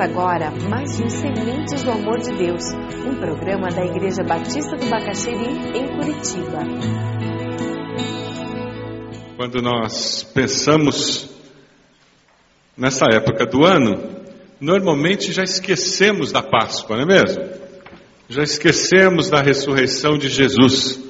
Agora 0.00 0.52
mais 0.70 1.00
um 1.00 1.08
Sementes 1.08 1.82
do 1.82 1.90
Amor 1.90 2.20
de 2.20 2.32
Deus, 2.32 2.62
um 3.04 3.16
programa 3.16 3.68
da 3.68 3.84
Igreja 3.84 4.22
Batista 4.22 4.76
do 4.76 4.86
Bacaxeri, 4.88 5.48
em 5.74 5.88
Curitiba. 5.88 6.60
Quando 9.36 9.60
nós 9.60 10.22
pensamos 10.22 11.28
nessa 12.76 13.06
época 13.12 13.44
do 13.44 13.64
ano, 13.64 14.24
normalmente 14.60 15.32
já 15.32 15.42
esquecemos 15.42 16.30
da 16.30 16.42
Páscoa, 16.42 16.96
não 16.96 17.02
é 17.02 17.20
mesmo? 17.20 17.42
Já 18.28 18.44
esquecemos 18.44 19.28
da 19.28 19.42
ressurreição 19.42 20.16
de 20.16 20.28
Jesus. 20.28 21.00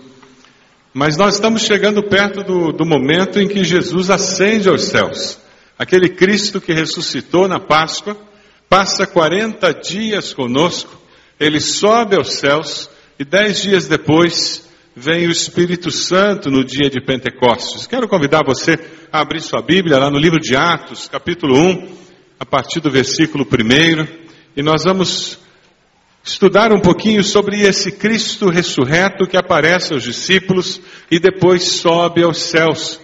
Mas 0.95 1.14
nós 1.19 1.34
estamos 1.34 1.61
chegando 1.61 2.02
perto 2.05 2.42
do, 2.42 2.73
do 2.73 2.86
momento 2.86 3.39
em 3.39 3.47
que 3.47 3.62
Jesus 3.64 4.09
ascende 4.09 4.66
aos 4.66 4.84
céus. 4.84 5.39
Aquele 5.78 6.09
Cristo 6.09 6.59
que 6.59 6.73
ressuscitou 6.73 7.47
na 7.47 7.61
Páscoa, 7.61 8.27
passa 8.68 9.06
40 9.06 9.72
dias 9.74 10.32
conosco, 10.32 11.00
ele 11.40 11.60
sobe 11.60 12.16
aos 12.16 12.34
céus 12.34 12.91
e 13.18 13.24
dez 13.24 13.62
dias 13.62 13.88
depois 13.88 14.68
vem 14.94 15.27
o 15.27 15.30
Espírito 15.30 15.91
Santo 15.91 16.50
no 16.50 16.64
dia 16.64 16.91
de 16.91 17.00
Pentecostes. 17.00 17.86
Quero 17.86 18.08
convidar 18.08 18.42
você 18.44 18.78
a 19.12 19.20
abrir 19.20 19.41
sua 19.41 19.62
Bíblia 19.62 19.98
lá 19.98 20.10
no 20.10 20.18
livro 20.18 20.41
de 20.41 20.56
Atos, 20.56 21.08
capítulo 21.08 21.56
1, 21.56 21.96
a 22.41 22.44
partir 22.44 22.80
do 22.80 22.91
versículo 22.91 23.44
1, 23.44 24.06
e 24.56 24.62
nós 24.62 24.82
vamos 24.84 25.38
estudar 26.24 26.72
um 26.72 26.80
pouquinho 26.80 27.22
sobre 27.22 27.60
esse 27.60 27.92
Cristo 27.92 28.50
ressurreto 28.50 29.27
que 29.27 29.36
aparece 29.36 29.94
aos 29.94 30.03
discípulos 30.03 30.80
e 31.10 31.19
depois 31.19 31.62
sobe 31.62 32.22
aos 32.22 32.38
céus. 32.38 33.00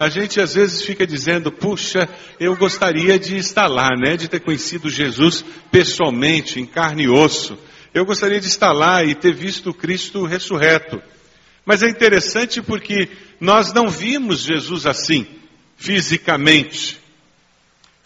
A 0.00 0.08
gente 0.08 0.40
às 0.40 0.54
vezes 0.54 0.80
fica 0.80 1.06
dizendo, 1.06 1.52
puxa, 1.52 2.08
eu 2.38 2.56
gostaria 2.56 3.18
de 3.18 3.36
estar 3.36 3.66
lá, 3.66 3.90
né? 3.94 4.16
De 4.16 4.28
ter 4.28 4.40
conhecido 4.40 4.88
Jesus 4.88 5.44
pessoalmente, 5.70 6.58
em 6.58 6.64
carne 6.64 7.02
e 7.02 7.08
osso. 7.10 7.58
Eu 7.92 8.06
gostaria 8.06 8.40
de 8.40 8.46
estar 8.46 8.72
lá 8.72 9.04
e 9.04 9.14
ter 9.14 9.34
visto 9.34 9.74
Cristo 9.74 10.24
ressurreto. 10.24 11.02
Mas 11.66 11.82
é 11.82 11.88
interessante 11.90 12.62
porque 12.62 13.10
nós 13.38 13.74
não 13.74 13.90
vimos 13.90 14.40
Jesus 14.40 14.86
assim, 14.86 15.26
fisicamente. 15.76 16.98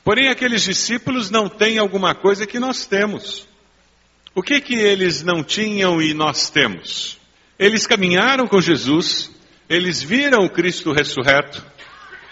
Porém, 0.03 0.29
aqueles 0.29 0.65
discípulos 0.65 1.31
não 1.31 1.49
têm 1.49 1.79
alguma 1.79 2.13
coisa 2.13 2.45
que 2.45 2.59
nós 2.59 2.87
temos. 2.87 3.47
O 4.35 4.43
que 4.43 4.61
que 4.61 4.75
eles 4.75 5.23
não 5.23 5.45
tinham 5.45 6.03
e 6.03 6.13
nós 6.13 6.51
temos? 6.51 7.19
Eles 7.57 7.87
caminharam 7.87 8.49
com 8.49 8.61
Jesus, 8.61 9.31
eles 9.69 10.03
viram 10.03 10.45
o 10.45 10.51
Cristo 10.51 10.91
ressurreto, 10.91 11.65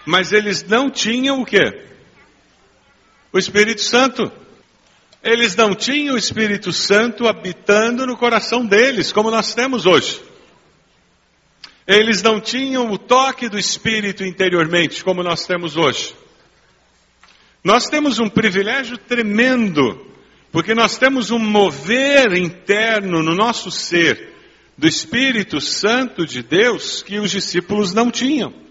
mas 0.04 0.32
eles 0.32 0.62
não 0.64 0.90
tinham 0.90 1.40
o 1.40 1.46
quê? 1.46 1.84
O 3.32 3.38
Espírito 3.38 3.80
Santo. 3.80 4.30
Eles 5.22 5.54
não 5.54 5.74
tinham 5.74 6.16
o 6.16 6.18
Espírito 6.18 6.72
Santo 6.72 7.28
habitando 7.28 8.04
no 8.06 8.16
coração 8.16 8.66
deles, 8.66 9.12
como 9.12 9.30
nós 9.30 9.54
temos 9.54 9.86
hoje. 9.86 10.20
Eles 11.86 12.22
não 12.22 12.40
tinham 12.40 12.90
o 12.90 12.98
toque 12.98 13.48
do 13.48 13.58
Espírito 13.58 14.24
interiormente, 14.24 15.02
como 15.04 15.22
nós 15.22 15.46
temos 15.46 15.76
hoje. 15.76 16.14
Nós 17.62 17.88
temos 17.88 18.18
um 18.18 18.28
privilégio 18.28 18.98
tremendo, 18.98 20.04
porque 20.50 20.74
nós 20.74 20.98
temos 20.98 21.30
um 21.30 21.38
mover 21.38 22.32
interno 22.36 23.22
no 23.22 23.34
nosso 23.34 23.70
ser 23.70 24.32
do 24.76 24.88
Espírito 24.88 25.60
Santo 25.60 26.26
de 26.26 26.42
Deus 26.42 27.02
que 27.02 27.18
os 27.20 27.30
discípulos 27.30 27.94
não 27.94 28.10
tinham. 28.10 28.61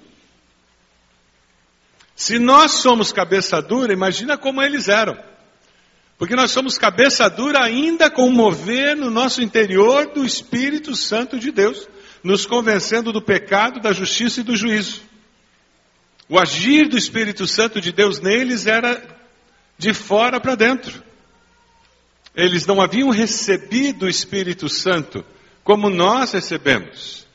Se 2.21 2.37
nós 2.37 2.73
somos 2.73 3.11
cabeça 3.11 3.59
dura, 3.59 3.91
imagina 3.91 4.37
como 4.37 4.61
eles 4.61 4.87
eram. 4.87 5.17
Porque 6.19 6.35
nós 6.35 6.51
somos 6.51 6.77
cabeça 6.77 7.27
dura 7.27 7.63
ainda 7.63 8.11
com 8.11 8.27
o 8.27 8.31
mover 8.31 8.95
no 8.95 9.09
nosso 9.09 9.41
interior 9.41 10.05
do 10.13 10.23
Espírito 10.23 10.95
Santo 10.95 11.39
de 11.39 11.51
Deus, 11.51 11.89
nos 12.23 12.45
convencendo 12.45 13.11
do 13.11 13.23
pecado, 13.23 13.79
da 13.79 13.91
justiça 13.91 14.41
e 14.41 14.43
do 14.43 14.55
juízo. 14.55 15.01
O 16.29 16.37
agir 16.37 16.87
do 16.87 16.95
Espírito 16.95 17.47
Santo 17.47 17.81
de 17.81 17.91
Deus 17.91 18.19
neles 18.19 18.67
era 18.67 19.03
de 19.75 19.91
fora 19.91 20.39
para 20.39 20.53
dentro. 20.53 21.03
Eles 22.35 22.67
não 22.67 22.79
haviam 22.79 23.09
recebido 23.09 24.05
o 24.05 24.09
Espírito 24.09 24.69
Santo 24.69 25.25
como 25.63 25.89
nós 25.89 26.33
recebemos, 26.33 27.25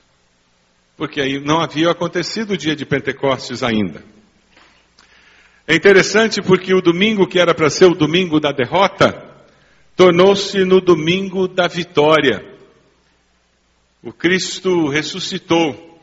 porque 0.96 1.20
aí 1.20 1.40
não 1.40 1.60
havia 1.60 1.90
acontecido 1.90 2.52
o 2.52 2.56
dia 2.56 2.76
de 2.76 2.86
Pentecostes 2.86 3.64
ainda. 3.64 4.14
É 5.68 5.74
interessante 5.74 6.40
porque 6.40 6.72
o 6.72 6.80
domingo 6.80 7.26
que 7.26 7.40
era 7.40 7.52
para 7.52 7.68
ser 7.68 7.86
o 7.86 7.94
domingo 7.94 8.38
da 8.38 8.52
derrota, 8.52 9.26
tornou-se 9.96 10.64
no 10.64 10.80
domingo 10.80 11.48
da 11.48 11.66
vitória. 11.66 12.44
O 14.00 14.12
Cristo 14.12 14.88
ressuscitou. 14.88 15.98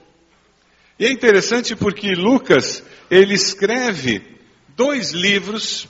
E 1.00 1.06
é 1.06 1.12
interessante 1.12 1.75
porque 1.75 2.12
Lucas, 2.12 2.84
ele 3.09 3.35
escreve 3.35 4.22
dois 4.75 5.12
livros 5.12 5.88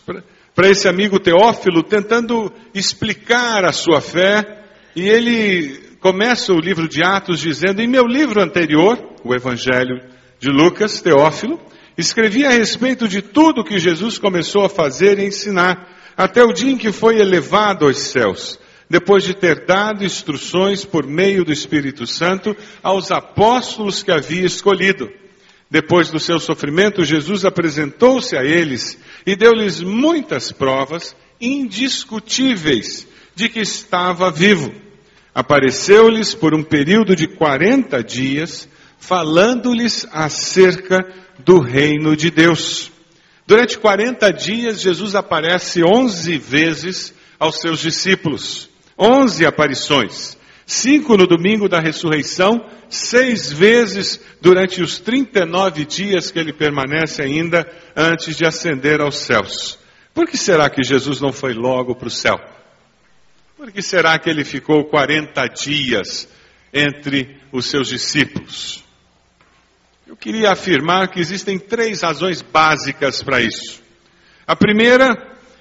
para 0.54 0.70
esse 0.70 0.88
amigo 0.88 1.20
Teófilo, 1.20 1.82
tentando 1.82 2.54
explicar 2.76 3.66
a 3.66 3.72
sua 3.72 4.02
fé, 4.02 4.66
e 4.96 5.08
ele 5.08 5.98
começa 6.00 6.54
o 6.54 6.60
livro 6.60 6.88
de 6.88 7.04
Atos 7.04 7.40
dizendo: 7.40 7.82
em 7.82 7.88
meu 7.88 8.06
livro 8.06 8.40
anterior, 8.40 9.00
o 9.24 9.34
Evangelho 9.34 10.00
de 10.40 10.50
Lucas, 10.50 11.02
Teófilo, 11.02 11.60
Escrevi 11.98 12.46
a 12.46 12.50
respeito 12.50 13.08
de 13.08 13.22
tudo 13.22 13.64
que 13.64 13.78
Jesus 13.78 14.18
começou 14.18 14.66
a 14.66 14.70
fazer 14.70 15.20
e 15.20 15.28
ensinar, 15.28 15.88
até 16.18 16.44
o 16.44 16.54
dia 16.54 16.72
em 16.72 16.78
que 16.78 16.92
foi 16.92 17.20
elevado 17.20 17.86
aos 17.86 17.98
céus, 17.98 18.60
depois 18.90 19.24
de 19.24 19.34
ter 19.34 19.66
dado 19.66 20.04
instruções 20.04 20.86
por 20.86 21.06
meio 21.06 21.44
do 21.44 21.52
Espírito 21.52 22.06
Santo 22.06 22.56
aos 22.82 23.12
apóstolos 23.12 24.02
que 24.04 24.12
havia 24.12 24.46
escolhido. 24.46 25.10
Depois 25.70 26.10
do 26.12 26.20
seu 26.20 26.40
sofrimento, 26.40 27.04
Jesus 27.04 27.46
apresentou-se 27.46 28.38
a 28.38 28.44
eles 28.44 29.00
e 29.26 29.36
deu-lhes 29.36 29.82
muitas 29.82 30.52
provas 30.52 31.16
indiscutíveis 31.42 33.08
de 33.36 33.50
que 33.50 33.60
estava 33.60 34.30
vivo. 34.30 34.72
Apareceu-lhes 35.34 36.36
por 36.36 36.54
um 36.54 36.64
período 36.64 37.16
de 37.16 37.28
quarenta 37.28 38.04
dias, 38.04 38.70
falando-lhes 39.00 40.08
acerca 40.12 41.04
do 41.40 41.60
reino 41.60 42.16
de 42.16 42.30
Deus. 42.30 42.92
Durante 43.46 43.78
40 43.78 44.32
dias, 44.32 44.82
Jesus 44.82 45.16
aparece 45.16 45.84
11 45.84 46.38
vezes 46.38 47.14
aos 47.40 47.60
seus 47.60 47.80
discípulos. 47.80 48.70
11 48.98 49.46
aparições. 49.46 50.38
Cinco 50.66 51.18
no 51.18 51.28
domingo 51.28 51.68
da 51.68 51.80
ressurreição, 51.80 52.66
seis 52.90 53.52
vezes 53.52 54.22
durante 54.40 54.82
os 54.82 54.98
39 54.98 55.84
dias 55.84 56.32
que 56.32 56.40
ele 56.40 56.54
permanece 56.54 57.22
ainda 57.22 57.70
antes 57.96 58.38
de 58.38 58.46
ascender 58.46 59.02
aos 59.02 59.18
céus. 59.18 59.78
Por 60.14 60.26
que 60.26 60.38
será 60.38 60.70
que 60.70 60.84
Jesus 60.84 61.20
não 61.20 61.34
foi 61.34 61.54
logo 61.54 61.96
para 61.96 62.08
o 62.08 62.12
céu? 62.12 62.40
Por 63.58 63.72
que 63.72 63.82
será 63.82 64.18
que 64.18 64.30
ele 64.30 64.46
ficou 64.46 64.86
40 64.86 65.48
dias 65.48 66.30
entre 66.74 67.38
os 67.52 67.66
seus 67.66 67.90
discípulos? 67.90 68.84
Eu 70.06 70.18
queria 70.18 70.52
afirmar 70.52 71.08
que 71.08 71.20
existem 71.20 71.58
três 71.58 72.02
razões 72.02 72.42
básicas 72.42 73.24
para 73.24 73.42
isso. 73.42 73.82
A 74.46 74.54
primeira, 74.54 75.16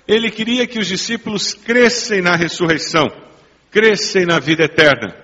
ele 0.06 0.30
queria 0.32 0.66
que 0.66 0.80
os 0.80 0.88
discípulos 0.88 1.54
crescem 1.54 2.20
na 2.20 2.34
ressurreição, 2.34 3.06
crescem 3.70 4.27
na 4.27 4.41
vida 4.41 4.65
eterna. 4.65 5.16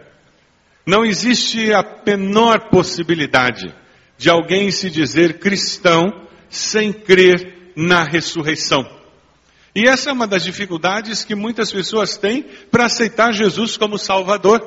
Não 0.87 1.05
existe 1.05 1.73
a 1.73 1.85
menor 2.06 2.70
possibilidade 2.70 3.75
de 4.17 4.31
alguém 4.31 4.70
se 4.70 4.88
dizer 4.88 5.41
cristão 5.41 6.26
sem 6.49 6.93
crer 6.93 7.73
na 7.76 8.05
ressurreição. 8.05 8.88
E 9.75 9.88
essa 9.88 10.11
é 10.11 10.12
uma 10.12 10.29
das 10.29 10.44
dificuldades 10.44 11.25
que 11.25 11.35
muitas 11.35 11.73
pessoas 11.73 12.17
têm 12.17 12.44
para 12.71 12.87
aceitar 12.87 13.32
Jesus 13.32 13.76
como 13.76 13.99
Salvador. 13.99 14.61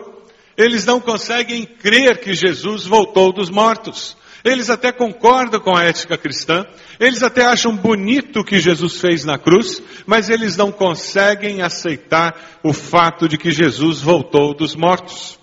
Eles 0.58 0.86
não 0.86 1.00
conseguem 1.00 1.66
crer 1.66 2.20
que 2.20 2.34
Jesus 2.34 2.86
voltou 2.86 3.32
dos 3.32 3.50
mortos. 3.50 4.20
Eles 4.44 4.70
até 4.70 4.92
concordam 4.92 5.60
com 5.60 5.76
a 5.76 5.84
ética 5.84 6.18
cristã, 6.18 6.66
eles 7.00 7.22
até 7.22 7.46
acham 7.46 7.76
bonito 7.76 8.40
o 8.40 8.44
que 8.44 8.60
Jesus 8.60 9.00
fez 9.00 9.24
na 9.24 9.38
cruz, 9.38 9.82
mas 10.06 10.30
eles 10.30 10.58
não 10.58 10.72
conseguem 10.72 11.62
aceitar 11.62 12.60
o 12.64 12.74
fato 12.74 13.28
de 13.28 13.38
que 13.38 13.52
Jesus 13.52 14.02
voltou 14.02 14.54
dos 14.54 14.76
mortos. 14.76 15.40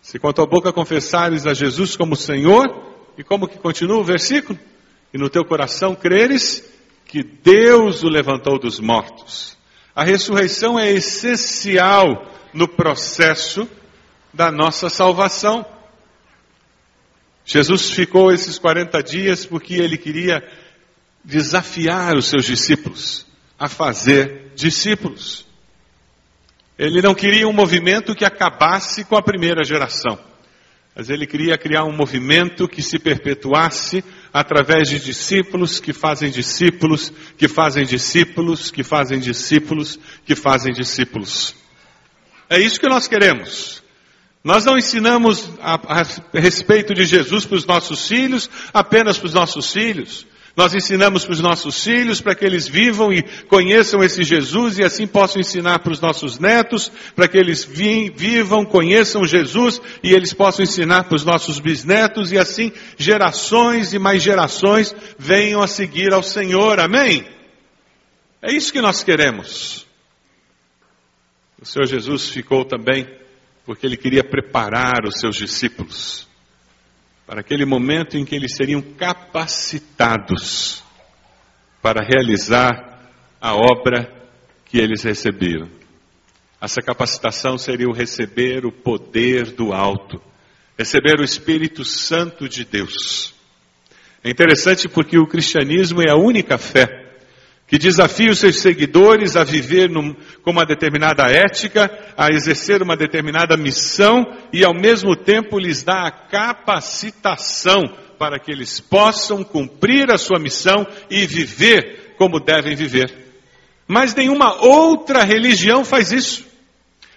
Se 0.00 0.18
com 0.18 0.28
a 0.28 0.32
tua 0.32 0.46
boca 0.46 0.72
confessares 0.72 1.46
a 1.46 1.54
Jesus 1.54 1.96
como 1.96 2.14
Senhor, 2.14 2.94
e 3.16 3.24
como 3.24 3.48
que 3.48 3.58
continua 3.58 3.98
o 3.98 4.04
versículo? 4.04 4.58
E 5.12 5.18
no 5.18 5.30
teu 5.30 5.44
coração 5.44 5.94
creres 5.94 6.64
que 7.06 7.22
Deus 7.22 8.02
o 8.02 8.08
levantou 8.08 8.58
dos 8.58 8.80
mortos. 8.80 9.56
A 9.94 10.02
ressurreição 10.02 10.78
é 10.78 10.90
essencial 10.90 12.26
no 12.52 12.66
processo 12.66 13.68
da 14.32 14.50
nossa 14.50 14.88
salvação. 14.88 15.64
Jesus 17.44 17.90
ficou 17.90 18.32
esses 18.32 18.58
40 18.58 19.02
dias 19.02 19.44
porque 19.44 19.74
ele 19.74 19.98
queria 19.98 20.42
desafiar 21.22 22.16
os 22.16 22.26
seus 22.26 22.44
discípulos 22.44 23.26
a 23.58 23.68
fazer 23.68 24.52
discípulos. 24.54 25.46
Ele 26.78 27.02
não 27.02 27.14
queria 27.14 27.46
um 27.46 27.52
movimento 27.52 28.14
que 28.14 28.24
acabasse 28.24 29.04
com 29.04 29.16
a 29.16 29.22
primeira 29.22 29.62
geração, 29.62 30.18
mas 30.96 31.10
ele 31.10 31.26
queria 31.26 31.56
criar 31.58 31.84
um 31.84 31.94
movimento 31.94 32.66
que 32.66 32.82
se 32.82 32.98
perpetuasse 32.98 34.02
através 34.32 34.88
de 34.88 34.98
discípulos 34.98 35.78
que 35.78 35.92
fazem 35.92 36.30
discípulos, 36.30 37.12
que 37.36 37.46
fazem 37.46 37.84
discípulos, 37.84 38.70
que 38.70 38.82
fazem 38.82 39.20
discípulos, 39.20 39.98
que 40.24 40.34
fazem 40.34 40.72
discípulos. 40.72 41.54
É 42.50 42.58
isso 42.58 42.80
que 42.80 42.88
nós 42.88 43.06
queremos. 43.06 43.83
Nós 44.44 44.66
não 44.66 44.76
ensinamos 44.76 45.50
a, 45.58 46.00
a 46.00 46.38
respeito 46.38 46.92
de 46.92 47.06
Jesus 47.06 47.46
para 47.46 47.56
os 47.56 47.64
nossos 47.64 48.06
filhos, 48.06 48.50
apenas 48.74 49.16
para 49.16 49.26
os 49.26 49.32
nossos 49.32 49.72
filhos. 49.72 50.26
Nós 50.54 50.74
ensinamos 50.74 51.24
para 51.24 51.32
os 51.32 51.40
nossos 51.40 51.82
filhos 51.82 52.20
para 52.20 52.34
que 52.34 52.44
eles 52.44 52.68
vivam 52.68 53.10
e 53.10 53.22
conheçam 53.48 54.04
esse 54.04 54.22
Jesus 54.22 54.78
e 54.78 54.84
assim 54.84 55.06
possam 55.06 55.40
ensinar 55.40 55.78
para 55.78 55.92
os 55.92 56.00
nossos 56.00 56.38
netos, 56.38 56.92
para 57.16 57.26
que 57.26 57.38
eles 57.38 57.64
vi, 57.64 58.10
vivam, 58.10 58.66
conheçam 58.66 59.26
Jesus 59.26 59.80
e 60.02 60.12
eles 60.12 60.34
possam 60.34 60.62
ensinar 60.62 61.04
para 61.04 61.16
os 61.16 61.24
nossos 61.24 61.58
bisnetos 61.58 62.30
e 62.30 62.38
assim 62.38 62.70
gerações 62.98 63.94
e 63.94 63.98
mais 63.98 64.22
gerações 64.22 64.94
venham 65.18 65.62
a 65.62 65.66
seguir 65.66 66.12
ao 66.12 66.22
Senhor. 66.22 66.78
Amém? 66.78 67.26
É 68.42 68.52
isso 68.52 68.72
que 68.72 68.82
nós 68.82 69.02
queremos. 69.02 69.86
O 71.60 71.64
Senhor 71.64 71.86
Jesus 71.86 72.28
ficou 72.28 72.64
também 72.64 73.23
porque 73.64 73.86
ele 73.86 73.96
queria 73.96 74.22
preparar 74.22 75.06
os 75.06 75.18
seus 75.18 75.36
discípulos 75.36 76.28
para 77.26 77.40
aquele 77.40 77.64
momento 77.64 78.16
em 78.16 78.24
que 78.24 78.34
eles 78.34 78.54
seriam 78.54 78.82
capacitados 78.82 80.82
para 81.80 82.04
realizar 82.04 83.10
a 83.40 83.54
obra 83.54 84.10
que 84.66 84.78
eles 84.78 85.02
receberam. 85.02 85.68
Essa 86.60 86.80
capacitação 86.80 87.58
seria 87.58 87.88
o 87.88 87.92
receber 87.92 88.64
o 88.64 88.72
poder 88.72 89.52
do 89.52 89.72
alto, 89.72 90.20
receber 90.78 91.20
o 91.20 91.24
Espírito 91.24 91.84
Santo 91.84 92.48
de 92.48 92.64
Deus. 92.64 93.34
É 94.22 94.30
interessante 94.30 94.88
porque 94.88 95.18
o 95.18 95.26
cristianismo 95.26 96.00
é 96.00 96.10
a 96.10 96.16
única 96.16 96.56
fé 96.56 97.03
que 97.74 97.78
desafia 97.78 98.30
os 98.30 98.38
seus 98.38 98.60
seguidores 98.60 99.34
a 99.34 99.42
viver 99.42 99.90
num, 99.90 100.14
com 100.44 100.52
uma 100.52 100.64
determinada 100.64 101.24
ética, 101.24 101.90
a 102.16 102.28
exercer 102.28 102.80
uma 102.80 102.96
determinada 102.96 103.56
missão 103.56 104.24
e 104.52 104.64
ao 104.64 104.72
mesmo 104.72 105.16
tempo 105.16 105.58
lhes 105.58 105.82
dá 105.82 106.06
a 106.06 106.10
capacitação 106.12 107.82
para 108.16 108.38
que 108.38 108.52
eles 108.52 108.78
possam 108.78 109.42
cumprir 109.42 110.08
a 110.12 110.16
sua 110.16 110.38
missão 110.38 110.86
e 111.10 111.26
viver 111.26 112.14
como 112.16 112.38
devem 112.38 112.76
viver. 112.76 113.12
Mas 113.88 114.14
nenhuma 114.14 114.54
outra 114.62 115.24
religião 115.24 115.84
faz 115.84 116.12
isso. 116.12 116.46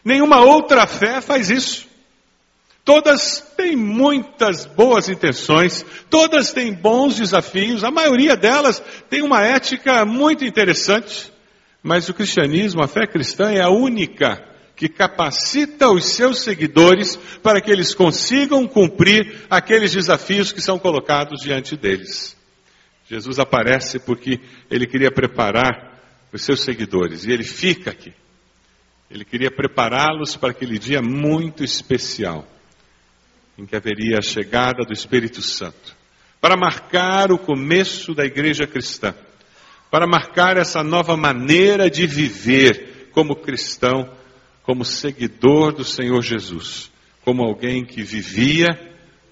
Nenhuma 0.04 0.40
outra 0.42 0.88
fé 0.88 1.22
faz 1.22 1.52
isso. 1.52 1.87
Todas 2.88 3.42
têm 3.58 3.76
muitas 3.76 4.66
boas 4.66 5.10
intenções, 5.10 5.86
todas 6.10 6.54
têm 6.54 6.74
bons 6.74 7.18
desafios, 7.18 7.84
a 7.84 7.92
maioria 7.92 8.34
delas 8.34 8.82
tem 9.10 9.22
uma 9.22 9.44
ética 9.44 10.06
muito 10.06 10.46
interessante, 10.46 11.30
mas 11.84 12.08
o 12.08 12.14
cristianismo, 12.14 12.82
a 12.82 12.88
fé 12.88 13.06
cristã, 13.06 13.52
é 13.52 13.60
a 13.60 13.68
única 13.68 14.42
que 14.74 14.88
capacita 14.88 15.90
os 15.90 16.06
seus 16.14 16.40
seguidores 16.40 17.18
para 17.44 17.60
que 17.60 17.70
eles 17.70 17.94
consigam 17.94 18.66
cumprir 18.66 19.46
aqueles 19.50 19.92
desafios 19.92 20.54
que 20.54 20.62
são 20.62 20.80
colocados 20.80 21.42
diante 21.42 21.76
deles. 21.76 22.38
Jesus 23.10 23.38
aparece 23.38 24.00
porque 24.00 24.40
ele 24.72 24.88
queria 24.88 25.12
preparar 25.12 26.00
os 26.32 26.42
seus 26.42 26.62
seguidores 26.62 27.26
e 27.26 27.34
ele 27.34 27.44
fica 27.44 27.92
aqui. 27.92 28.14
Ele 29.12 29.26
queria 29.26 29.52
prepará-los 29.52 30.38
para 30.38 30.52
aquele 30.52 30.80
dia 30.80 31.02
muito 31.02 31.66
especial 31.66 32.48
em 33.58 33.66
que 33.66 33.76
haveria 33.76 34.20
a 34.20 34.22
chegada 34.22 34.84
do 34.86 34.94
Espírito 34.94 35.42
Santo, 35.42 35.96
para 36.40 36.56
marcar 36.56 37.32
o 37.32 37.38
começo 37.38 38.14
da 38.14 38.24
igreja 38.24 38.68
cristã, 38.68 39.16
para 39.90 40.06
marcar 40.06 40.58
essa 40.58 40.84
nova 40.84 41.18
maneira 41.18 41.90
de 41.90 42.06
viver 42.06 43.10
como 43.12 43.36
cristão, 43.36 44.10
como 44.64 44.86
seguidor 44.86 45.74
do 45.74 45.84
Senhor 45.84 46.22
Jesus, 46.22 46.92
como 47.24 47.42
alguém 47.42 47.84
que 47.84 48.04
vivia 48.04 48.68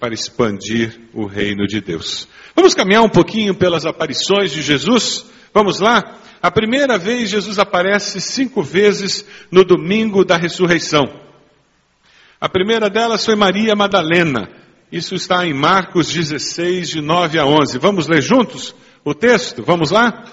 para 0.00 0.14
expandir 0.14 0.98
o 1.12 1.26
reino 1.26 1.66
de 1.66 1.80
Deus. 1.80 2.26
Vamos 2.54 2.74
caminhar 2.74 3.02
um 3.02 3.08
pouquinho 3.08 3.54
pelas 3.54 3.86
aparições 3.86 4.50
de 4.50 4.62
Jesus? 4.62 5.26
Vamos 5.54 5.80
lá? 5.80 6.18
A 6.42 6.50
primeira 6.50 6.98
vez 6.98 7.30
Jesus 7.30 7.58
aparece 7.58 8.20
cinco 8.20 8.62
vezes 8.62 9.24
no 9.50 9.64
domingo 9.64 10.24
da 10.24 10.36
ressurreição. 10.36 11.25
A 12.38 12.48
primeira 12.50 12.90
delas 12.90 13.24
foi 13.24 13.34
Maria 13.34 13.74
Madalena. 13.74 14.50
Isso 14.92 15.14
está 15.14 15.46
em 15.46 15.54
Marcos 15.54 16.12
16, 16.12 16.90
de 16.90 17.00
9 17.00 17.38
a 17.38 17.46
11. 17.46 17.78
Vamos 17.78 18.06
ler 18.06 18.22
juntos 18.22 18.74
o 19.02 19.14
texto? 19.14 19.62
Vamos 19.62 19.90
lá? 19.90 20.24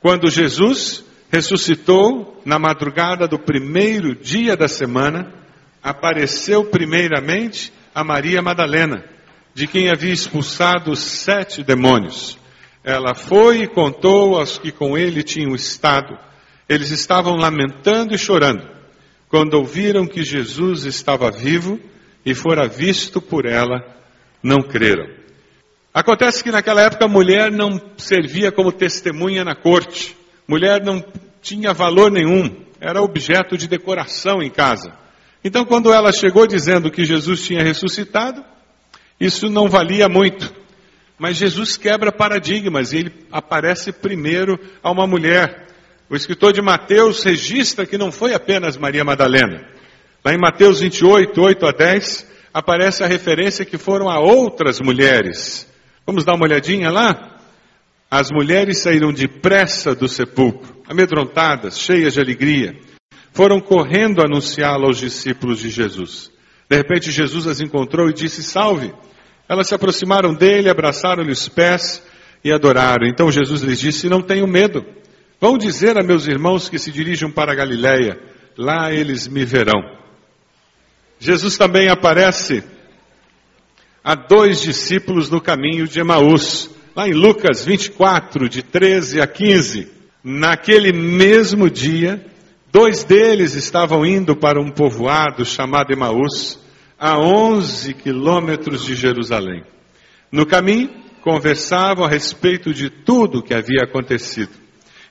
Quando 0.00 0.28
Jesus 0.30 1.04
ressuscitou 1.30 2.42
na 2.44 2.58
madrugada 2.58 3.28
do 3.28 3.38
primeiro 3.38 4.16
dia 4.16 4.56
da 4.56 4.66
semana, 4.66 5.32
apareceu 5.80 6.64
primeiramente 6.64 7.72
a 7.94 8.02
Maria 8.02 8.42
Madalena, 8.42 9.04
de 9.54 9.68
quem 9.68 9.88
havia 9.88 10.12
expulsado 10.12 10.96
sete 10.96 11.62
demônios. 11.62 12.36
Ela 12.82 13.14
foi 13.14 13.62
e 13.62 13.68
contou 13.68 14.38
aos 14.38 14.58
que 14.58 14.72
com 14.72 14.98
ele 14.98 15.22
tinham 15.22 15.54
estado. 15.54 16.18
Eles 16.68 16.90
estavam 16.90 17.36
lamentando 17.36 18.12
e 18.12 18.18
chorando 18.18 18.73
quando 19.34 19.54
ouviram 19.54 20.06
que 20.06 20.22
Jesus 20.22 20.84
estava 20.84 21.28
vivo 21.28 21.80
e 22.24 22.36
fora 22.36 22.68
visto 22.68 23.20
por 23.20 23.46
ela, 23.46 23.84
não 24.40 24.62
creram. 24.62 25.08
Acontece 25.92 26.44
que 26.44 26.52
naquela 26.52 26.82
época 26.82 27.06
a 27.06 27.08
mulher 27.08 27.50
não 27.50 27.80
servia 27.96 28.52
como 28.52 28.70
testemunha 28.70 29.44
na 29.44 29.56
corte. 29.56 30.16
Mulher 30.46 30.84
não 30.84 31.04
tinha 31.42 31.72
valor 31.72 32.12
nenhum, 32.12 32.64
era 32.80 33.02
objeto 33.02 33.58
de 33.58 33.66
decoração 33.66 34.40
em 34.40 34.50
casa. 34.50 34.96
Então, 35.42 35.64
quando 35.64 35.92
ela 35.92 36.12
chegou 36.12 36.46
dizendo 36.46 36.88
que 36.88 37.04
Jesus 37.04 37.44
tinha 37.44 37.64
ressuscitado, 37.64 38.40
isso 39.18 39.50
não 39.50 39.68
valia 39.68 40.08
muito. 40.08 40.54
Mas 41.18 41.36
Jesus 41.36 41.76
quebra 41.76 42.12
paradigmas 42.12 42.92
e 42.92 42.98
ele 42.98 43.12
aparece 43.32 43.90
primeiro 43.90 44.60
a 44.80 44.92
uma 44.92 45.08
mulher. 45.08 45.66
O 46.08 46.14
escritor 46.14 46.52
de 46.52 46.60
Mateus 46.60 47.22
registra 47.22 47.86
que 47.86 47.96
não 47.96 48.12
foi 48.12 48.34
apenas 48.34 48.76
Maria 48.76 49.04
Madalena. 49.04 49.66
Lá 50.24 50.34
em 50.34 50.38
Mateus 50.38 50.80
28, 50.80 51.40
8 51.40 51.66
a 51.66 51.72
10, 51.72 52.26
aparece 52.52 53.02
a 53.02 53.06
referência 53.06 53.64
que 53.64 53.78
foram 53.78 54.08
a 54.08 54.20
outras 54.20 54.80
mulheres. 54.80 55.66
Vamos 56.06 56.24
dar 56.24 56.34
uma 56.34 56.44
olhadinha 56.44 56.90
lá? 56.90 57.38
As 58.10 58.30
mulheres 58.30 58.78
saíram 58.78 59.12
depressa 59.12 59.94
do 59.94 60.06
sepulcro, 60.06 60.82
amedrontadas, 60.86 61.78
cheias 61.78 62.14
de 62.14 62.20
alegria. 62.20 62.78
Foram 63.32 63.58
correndo 63.58 64.22
anunciá-lo 64.22 64.86
aos 64.86 64.98
discípulos 64.98 65.60
de 65.60 65.70
Jesus. 65.70 66.30
De 66.68 66.76
repente, 66.76 67.10
Jesus 67.10 67.46
as 67.46 67.60
encontrou 67.60 68.08
e 68.08 68.12
disse: 68.12 68.42
Salve! 68.42 68.94
Elas 69.48 69.66
se 69.66 69.74
aproximaram 69.74 70.32
dele, 70.32 70.70
abraçaram-lhe 70.70 71.32
os 71.32 71.48
pés 71.48 72.02
e 72.44 72.52
adoraram. 72.52 73.06
Então 73.08 73.32
Jesus 73.32 73.62
lhes 73.62 73.80
disse: 73.80 74.08
Não 74.08 74.22
tenham 74.22 74.46
medo. 74.46 74.84
Vão 75.40 75.58
dizer 75.58 75.98
a 75.98 76.02
meus 76.02 76.26
irmãos 76.26 76.68
que 76.68 76.78
se 76.78 76.90
dirijam 76.90 77.30
para 77.30 77.54
Galiléia, 77.54 78.18
lá 78.56 78.92
eles 78.92 79.26
me 79.28 79.44
verão. 79.44 79.80
Jesus 81.18 81.56
também 81.56 81.88
aparece 81.88 82.62
a 84.02 84.14
dois 84.14 84.60
discípulos 84.60 85.30
no 85.30 85.40
caminho 85.40 85.88
de 85.88 85.98
Emaús, 85.98 86.70
lá 86.94 87.08
em 87.08 87.14
Lucas 87.14 87.64
24, 87.64 88.48
de 88.48 88.62
13 88.62 89.20
a 89.20 89.26
15. 89.26 89.88
Naquele 90.22 90.92
mesmo 90.92 91.70
dia, 91.70 92.24
dois 92.70 93.04
deles 93.04 93.54
estavam 93.54 94.04
indo 94.04 94.36
para 94.36 94.60
um 94.60 94.70
povoado 94.70 95.44
chamado 95.44 95.92
Emaús, 95.92 96.58
a 96.98 97.18
11 97.18 97.94
quilômetros 97.94 98.84
de 98.84 98.94
Jerusalém. 98.94 99.64
No 100.30 100.44
caminho, 100.46 100.90
conversavam 101.22 102.04
a 102.04 102.08
respeito 102.08 102.74
de 102.74 102.90
tudo 102.90 103.42
que 103.42 103.54
havia 103.54 103.84
acontecido. 103.84 104.63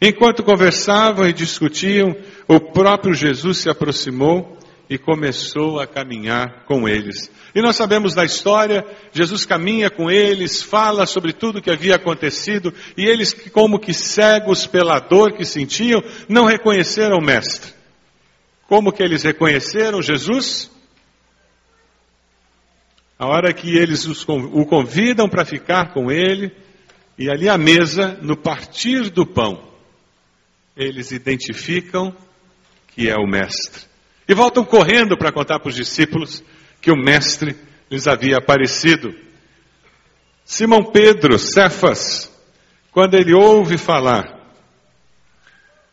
Enquanto 0.05 0.43
conversavam 0.43 1.25
e 1.25 1.31
discutiam, 1.31 2.13
o 2.45 2.60
próprio 2.60 3.13
Jesus 3.13 3.60
se 3.60 3.69
aproximou 3.69 4.57
e 4.89 4.98
começou 4.98 5.79
a 5.79 5.88
caminhar 5.88 6.65
com 6.65 6.89
eles. 6.89 7.31
E 7.55 7.62
nós 7.62 7.77
sabemos 7.77 8.13
da 8.13 8.25
história, 8.25 8.86
Jesus 9.13 9.45
caminha 9.45 9.89
com 9.89 10.12
eles, 10.12 10.62
fala 10.62 11.05
sobre 11.05 11.31
tudo 11.31 11.62
que 11.62 11.72
havia 11.72 11.95
acontecido, 11.95 12.74
e 12.98 13.05
eles, 13.05 13.33
como 13.53 13.79
que 13.79 13.93
cegos 13.93 14.67
pela 14.67 15.00
dor 15.00 15.38
que 15.38 15.45
sentiam, 15.45 16.03
não 16.27 16.43
reconheceram 16.43 17.17
o 17.17 17.24
Mestre. 17.24 17.72
Como 18.67 18.91
que 18.91 19.01
eles 19.01 19.24
reconheceram 19.24 20.01
Jesus? 20.01 20.69
A 23.17 23.25
hora 23.25 23.53
que 23.53 23.77
eles 23.77 24.05
o 24.05 24.65
convidam 24.65 25.29
para 25.29 25.45
ficar 25.45 25.93
com 25.93 26.12
ele, 26.12 26.51
e 27.17 27.29
ali 27.29 27.48
à 27.48 27.57
mesa, 27.57 28.19
no 28.22 28.36
partir 28.36 29.10
do 29.10 29.25
pão, 29.25 29.72
eles 30.75 31.12
identificam 31.12 32.15
que 32.88 33.10
é 33.10 33.15
o 33.15 33.27
Mestre. 33.27 33.84
E 34.27 34.34
voltam 34.34 34.63
correndo 34.63 35.18
para 35.18 35.32
contar 35.32 35.60
para 35.60 35.70
os 35.70 35.75
discípulos 35.75 36.44
que 36.82 36.92
o 36.92 36.96
Mestre 36.96 37.56
lhes 37.89 38.08
havia 38.08 38.38
aparecido. 38.38 39.13
Simão 40.46 40.84
Pedro, 40.92 41.38
Cefas, 41.38 42.32
quando 42.92 43.15
ele 43.15 43.34
ouve 43.34 43.77
falar 43.77 44.42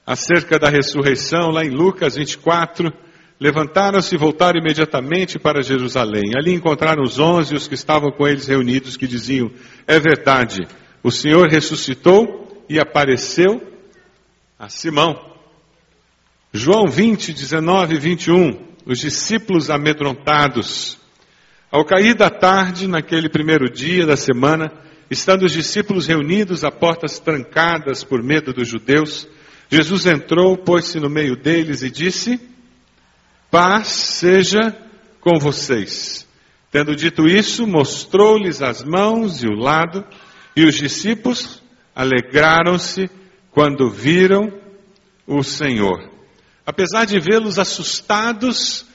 acerca 0.06 0.58
da 0.58 0.68
ressurreição, 0.68 1.50
lá 1.50 1.64
em 1.64 1.70
Lucas 1.70 2.16
24, 2.16 2.92
levantaram-se 3.38 4.14
e 4.14 4.18
voltaram 4.18 4.60
imediatamente 4.60 5.38
para 5.38 5.62
Jerusalém. 5.62 6.32
Ali 6.36 6.52
encontraram 6.52 7.02
os 7.02 7.18
onze 7.18 7.54
os 7.54 7.66
que 7.66 7.74
estavam 7.74 8.10
com 8.10 8.26
eles 8.26 8.46
reunidos, 8.46 8.96
que 8.96 9.06
diziam: 9.06 9.50
É 9.86 9.98
verdade, 9.98 10.66
o 11.02 11.10
Senhor 11.10 11.48
ressuscitou 11.48 12.64
e 12.68 12.78
apareceu 12.78 13.69
a 14.60 14.68
Simão. 14.68 15.18
João 16.52 16.86
20, 16.86 17.32
19 17.32 17.94
e 17.94 17.98
21. 17.98 18.68
Os 18.84 18.98
discípulos 18.98 19.70
amedrontados. 19.70 20.98
Ao 21.70 21.82
cair 21.82 22.14
da 22.14 22.28
tarde, 22.28 22.86
naquele 22.86 23.30
primeiro 23.30 23.70
dia 23.72 24.04
da 24.04 24.18
semana, 24.18 24.70
estando 25.10 25.46
os 25.46 25.52
discípulos 25.52 26.06
reunidos 26.06 26.62
a 26.62 26.70
portas 26.70 27.18
trancadas 27.18 28.04
por 28.04 28.22
medo 28.22 28.52
dos 28.52 28.68
judeus, 28.68 29.26
Jesus 29.70 30.04
entrou, 30.04 30.58
pôs-se 30.58 31.00
no 31.00 31.08
meio 31.08 31.36
deles 31.36 31.82
e 31.82 31.90
disse: 31.90 32.38
Paz 33.50 33.86
seja 33.86 34.76
com 35.22 35.38
vocês. 35.38 36.28
Tendo 36.70 36.94
dito 36.94 37.26
isso, 37.26 37.66
mostrou-lhes 37.66 38.60
as 38.60 38.84
mãos 38.84 39.42
e 39.42 39.46
o 39.46 39.54
lado, 39.54 40.04
e 40.54 40.64
os 40.66 40.74
discípulos 40.74 41.62
alegraram-se 41.96 43.08
quando 43.52 43.90
viram 43.90 44.52
o 45.26 45.42
Senhor. 45.42 46.10
Apesar 46.64 47.04
de 47.04 47.18
vê-los 47.18 47.58
assustados, 47.58 48.86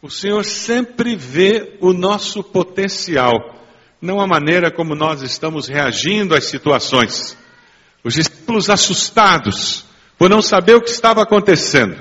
o 0.00 0.10
Senhor 0.10 0.44
sempre 0.44 1.16
vê 1.16 1.78
o 1.80 1.92
nosso 1.92 2.42
potencial, 2.42 3.32
não 4.00 4.20
a 4.20 4.26
maneira 4.26 4.70
como 4.70 4.94
nós 4.94 5.22
estamos 5.22 5.66
reagindo 5.66 6.34
às 6.34 6.44
situações. 6.44 7.36
Os 8.04 8.14
discípulos 8.14 8.68
assustados, 8.68 9.84
por 10.18 10.28
não 10.28 10.42
saber 10.42 10.74
o 10.74 10.82
que 10.82 10.90
estava 10.90 11.22
acontecendo, 11.22 11.96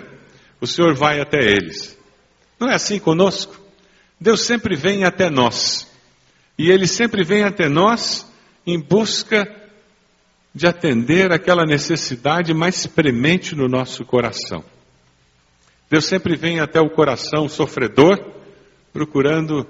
o 0.59 0.67
Senhor 0.67 0.93
vai 0.95 1.21
até 1.21 1.39
eles. 1.39 1.97
Não 2.59 2.69
é 2.69 2.75
assim 2.75 2.99
conosco? 2.99 3.59
Deus 4.19 4.41
sempre 4.41 4.75
vem 4.75 5.03
até 5.03 5.29
nós. 5.29 5.87
E 6.57 6.69
Ele 6.69 6.87
sempre 6.87 7.23
vem 7.23 7.43
até 7.43 7.67
nós 7.67 8.25
em 8.65 8.79
busca 8.79 9.62
de 10.53 10.67
atender 10.67 11.31
aquela 11.31 11.65
necessidade 11.65 12.53
mais 12.53 12.85
premente 12.85 13.55
no 13.55 13.67
nosso 13.67 14.05
coração. 14.05 14.63
Deus 15.89 16.05
sempre 16.05 16.35
vem 16.35 16.59
até 16.59 16.79
o 16.79 16.89
coração 16.89 17.49
sofredor, 17.49 18.17
procurando 18.91 19.65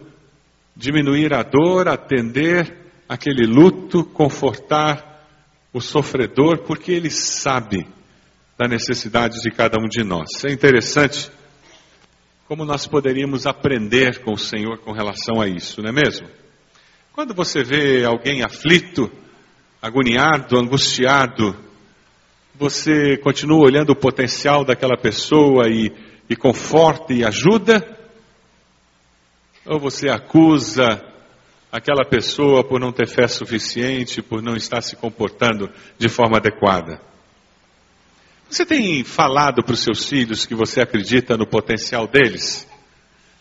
diminuir 0.76 1.34
a 1.34 1.44
dor, 1.44 1.88
atender 1.88 2.78
aquele 3.08 3.46
luto, 3.46 4.04
confortar 4.04 5.26
o 5.72 5.80
sofredor, 5.80 6.60
porque 6.60 6.92
Ele 6.92 7.10
sabe 7.10 7.88
da 8.58 8.68
necessidade 8.68 9.42
de 9.42 9.52
cada 9.52 9.78
um 9.80 9.88
de 9.88 10.04
nós. 10.04 10.44
É 10.46 10.52
interessante 10.52 11.32
como 12.48 12.66
nós 12.66 12.86
poderíamos 12.86 13.48
aprender 13.48 14.22
com 14.24 14.34
o 14.34 14.38
Senhor 14.38 14.78
com 14.80 14.92
relação 14.92 15.42
a 15.42 15.48
isso, 15.48 15.82
não 15.82 15.90
é 15.90 15.94
mesmo? 15.94 16.28
Quando 17.14 17.34
você 17.34 17.64
vê 17.64 18.04
alguém 18.04 18.44
aflito, 18.44 19.12
agoniado, 19.84 20.58
angustiado, 20.58 21.56
você 22.56 23.18
continua 23.18 23.66
olhando 23.66 23.92
o 23.92 23.96
potencial 23.96 24.66
daquela 24.66 24.98
pessoa 24.98 25.68
e 25.68 25.92
e 26.30 26.36
conforta 26.36 27.14
e 27.14 27.24
ajuda? 27.24 27.86
Ou 29.66 29.80
você 29.80 30.10
acusa 30.10 31.02
aquela 31.72 32.06
pessoa 32.06 32.64
por 32.64 32.80
não 32.80 32.92
ter 32.92 33.08
fé 33.08 33.28
suficiente, 33.28 34.22
por 34.22 34.42
não 34.42 34.56
estar 34.56 34.82
se 34.82 34.96
comportando 34.96 35.70
de 35.98 36.10
forma 36.10 36.38
adequada? 36.38 37.02
Você 38.50 38.66
tem 38.66 39.04
falado 39.04 39.64
para 39.64 39.74
os 39.74 39.80
seus 39.80 40.06
filhos 40.08 40.46
que 40.46 40.54
você 40.54 40.82
acredita 40.82 41.38
no 41.38 41.48
potencial 41.48 42.08
deles? 42.08 42.68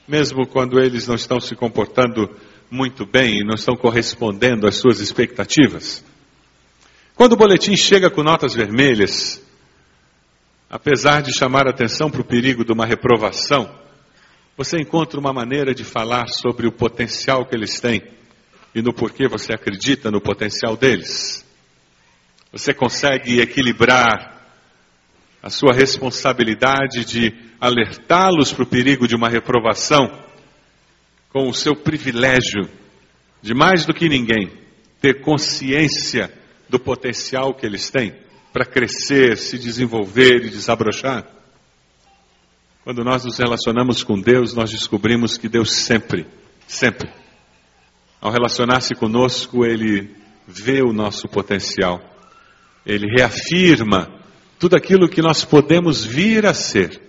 Mesmo 0.06 0.46
quando 0.46 0.80
eles 0.80 1.06
não 1.06 1.14
estão 1.14 1.38
se 1.40 1.54
comportando 1.54 2.28
muito 2.70 3.04
bem 3.04 3.40
e 3.40 3.44
não 3.44 3.54
estão 3.54 3.76
correspondendo 3.76 4.66
às 4.66 4.76
suas 4.76 5.00
expectativas? 5.00 6.04
Quando 7.14 7.34
o 7.34 7.36
boletim 7.36 7.76
chega 7.76 8.10
com 8.10 8.22
notas 8.22 8.54
vermelhas, 8.54 9.42
apesar 10.68 11.22
de 11.22 11.36
chamar 11.36 11.68
atenção 11.68 12.10
para 12.10 12.22
o 12.22 12.24
perigo 12.24 12.64
de 12.64 12.72
uma 12.72 12.86
reprovação, 12.86 13.70
você 14.56 14.78
encontra 14.78 15.20
uma 15.20 15.32
maneira 15.32 15.74
de 15.74 15.84
falar 15.84 16.28
sobre 16.28 16.66
o 16.66 16.72
potencial 16.72 17.44
que 17.44 17.54
eles 17.54 17.78
têm 17.80 18.02
e 18.74 18.80
no 18.80 18.94
porquê 18.94 19.28
você 19.28 19.52
acredita 19.52 20.10
no 20.10 20.20
potencial 20.20 20.74
deles. 20.76 21.44
Você 22.50 22.72
consegue 22.72 23.40
equilibrar 23.40 24.40
a 25.42 25.50
sua 25.50 25.74
responsabilidade 25.74 27.04
de 27.04 27.34
alertá-los 27.60 28.52
para 28.52 28.62
o 28.62 28.66
perigo 28.66 29.06
de 29.06 29.14
uma 29.14 29.28
reprovação 29.28 30.24
com 31.28 31.48
o 31.48 31.54
seu 31.54 31.76
privilégio 31.76 32.68
de 33.42 33.52
mais 33.52 33.84
do 33.84 33.92
que 33.92 34.08
ninguém 34.08 34.50
ter 35.00 35.20
consciência 35.20 36.41
do 36.72 36.80
potencial 36.80 37.52
que 37.52 37.66
eles 37.66 37.90
têm 37.90 38.14
para 38.50 38.64
crescer, 38.64 39.36
se 39.36 39.58
desenvolver 39.58 40.46
e 40.46 40.48
desabrochar. 40.48 41.26
Quando 42.82 43.04
nós 43.04 43.26
nos 43.26 43.38
relacionamos 43.38 44.02
com 44.02 44.18
Deus, 44.18 44.54
nós 44.54 44.70
descobrimos 44.70 45.36
que 45.36 45.50
Deus 45.50 45.70
sempre, 45.70 46.26
sempre, 46.66 47.10
ao 48.22 48.32
relacionar-se 48.32 48.94
conosco, 48.94 49.66
Ele 49.66 50.16
vê 50.48 50.82
o 50.82 50.94
nosso 50.94 51.28
potencial, 51.28 52.00
Ele 52.86 53.06
reafirma 53.18 54.08
tudo 54.58 54.74
aquilo 54.74 55.10
que 55.10 55.20
nós 55.20 55.44
podemos 55.44 56.04
vir 56.04 56.46
a 56.46 56.54
ser, 56.54 57.02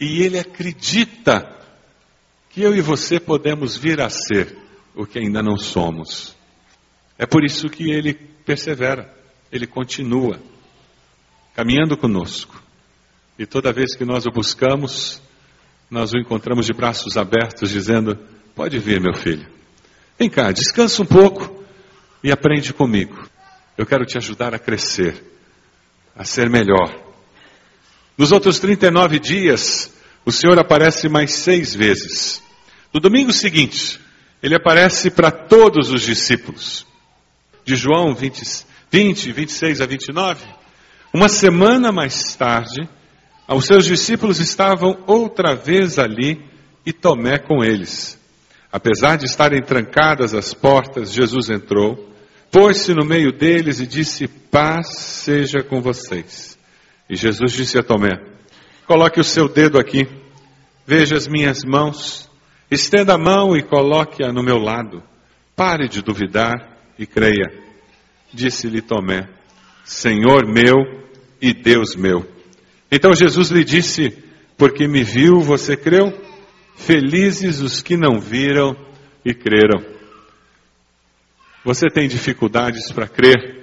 e 0.00 0.22
Ele 0.22 0.38
acredita 0.38 1.46
que 2.48 2.62
eu 2.62 2.74
e 2.74 2.80
você 2.80 3.20
podemos 3.20 3.76
vir 3.76 4.00
a 4.00 4.08
ser 4.08 4.56
o 4.94 5.04
que 5.04 5.18
ainda 5.18 5.42
não 5.42 5.58
somos. 5.58 6.37
É 7.18 7.26
por 7.26 7.44
isso 7.44 7.68
que 7.68 7.90
Ele 7.90 8.14
persevera, 8.14 9.12
Ele 9.50 9.66
continua 9.66 10.40
caminhando 11.54 11.96
conosco. 11.96 12.62
E 13.36 13.44
toda 13.44 13.72
vez 13.72 13.96
que 13.96 14.04
nós 14.04 14.24
o 14.26 14.30
buscamos, 14.30 15.20
nós 15.90 16.12
o 16.12 16.18
encontramos 16.18 16.66
de 16.66 16.72
braços 16.72 17.16
abertos, 17.16 17.70
dizendo: 17.70 18.16
Pode 18.54 18.78
vir, 18.78 19.00
meu 19.00 19.14
filho. 19.14 19.46
Vem 20.16 20.30
cá, 20.30 20.52
descansa 20.52 21.02
um 21.02 21.06
pouco 21.06 21.64
e 22.22 22.30
aprende 22.30 22.72
comigo. 22.72 23.28
Eu 23.76 23.86
quero 23.86 24.04
te 24.04 24.16
ajudar 24.16 24.54
a 24.54 24.58
crescer, 24.58 25.20
a 26.16 26.24
ser 26.24 26.48
melhor. 26.48 26.92
Nos 28.16 28.32
outros 28.32 28.58
39 28.60 29.18
dias, 29.18 29.92
o 30.24 30.30
Senhor 30.32 30.58
aparece 30.58 31.08
mais 31.08 31.32
seis 31.34 31.74
vezes. 31.74 32.42
No 32.92 33.00
domingo 33.00 33.32
seguinte, 33.32 34.00
ele 34.42 34.54
aparece 34.54 35.10
para 35.10 35.30
todos 35.30 35.90
os 35.90 36.02
discípulos. 36.02 36.86
De 37.68 37.76
João 37.76 38.14
20, 38.14 38.64
20, 38.90 39.30
26 39.30 39.82
a 39.82 39.84
29, 39.84 40.42
uma 41.12 41.28
semana 41.28 41.92
mais 41.92 42.34
tarde, 42.34 42.88
os 43.46 43.66
seus 43.66 43.84
discípulos 43.84 44.40
estavam 44.40 45.04
outra 45.06 45.54
vez 45.54 45.98
ali 45.98 46.42
e 46.86 46.94
Tomé 46.94 47.36
com 47.36 47.62
eles. 47.62 48.18
Apesar 48.72 49.18
de 49.18 49.26
estarem 49.26 49.60
trancadas 49.60 50.32
as 50.32 50.54
portas, 50.54 51.12
Jesus 51.12 51.50
entrou, 51.50 52.08
pôs-se 52.50 52.94
no 52.94 53.04
meio 53.04 53.32
deles 53.32 53.80
e 53.80 53.86
disse: 53.86 54.26
Paz 54.26 54.86
seja 54.96 55.62
com 55.62 55.82
vocês. 55.82 56.58
E 57.06 57.16
Jesus 57.16 57.52
disse 57.52 57.78
a 57.78 57.82
Tomé: 57.82 58.18
Coloque 58.86 59.20
o 59.20 59.24
seu 59.24 59.46
dedo 59.46 59.78
aqui, 59.78 60.08
veja 60.86 61.18
as 61.18 61.28
minhas 61.28 61.64
mãos, 61.64 62.30
estenda 62.70 63.12
a 63.12 63.18
mão 63.18 63.54
e 63.54 63.62
coloque-a 63.62 64.32
no 64.32 64.42
meu 64.42 64.56
lado. 64.56 65.02
Pare 65.54 65.86
de 65.86 66.00
duvidar 66.00 66.77
e 66.98 67.06
creia. 67.06 67.50
Disse-lhe 68.32 68.82
Tomé: 68.82 69.28
Senhor 69.84 70.46
meu 70.46 70.76
e 71.40 71.52
Deus 71.52 71.94
meu. 71.94 72.26
Então 72.90 73.14
Jesus 73.14 73.50
lhe 73.50 73.64
disse: 73.64 74.16
Porque 74.56 74.88
me 74.88 75.02
viu, 75.02 75.40
você 75.40 75.76
creu? 75.76 76.12
Felizes 76.76 77.60
os 77.60 77.82
que 77.82 77.96
não 77.96 78.20
viram 78.20 78.76
e 79.24 79.34
creram. 79.34 79.84
Você 81.64 81.88
tem 81.88 82.08
dificuldades 82.08 82.90
para 82.92 83.08
crer? 83.08 83.58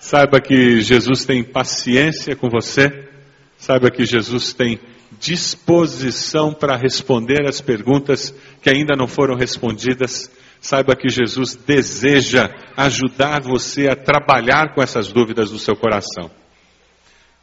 Saiba 0.00 0.40
que 0.40 0.80
Jesus 0.80 1.24
tem 1.24 1.42
paciência 1.42 2.34
com 2.34 2.48
você. 2.48 3.08
Saiba 3.56 3.90
que 3.90 4.04
Jesus 4.04 4.52
tem 4.52 4.80
disposição 5.20 6.52
para 6.52 6.76
responder 6.76 7.46
as 7.46 7.60
perguntas 7.60 8.34
que 8.60 8.70
ainda 8.70 8.96
não 8.96 9.06
foram 9.06 9.36
respondidas 9.36 10.30
saiba 10.62 10.94
que 10.94 11.08
Jesus 11.08 11.56
deseja 11.56 12.48
ajudar 12.76 13.42
você 13.42 13.88
a 13.88 13.96
trabalhar 13.96 14.72
com 14.72 14.80
essas 14.80 15.12
dúvidas 15.12 15.50
no 15.50 15.58
seu 15.58 15.74
coração. 15.74 16.30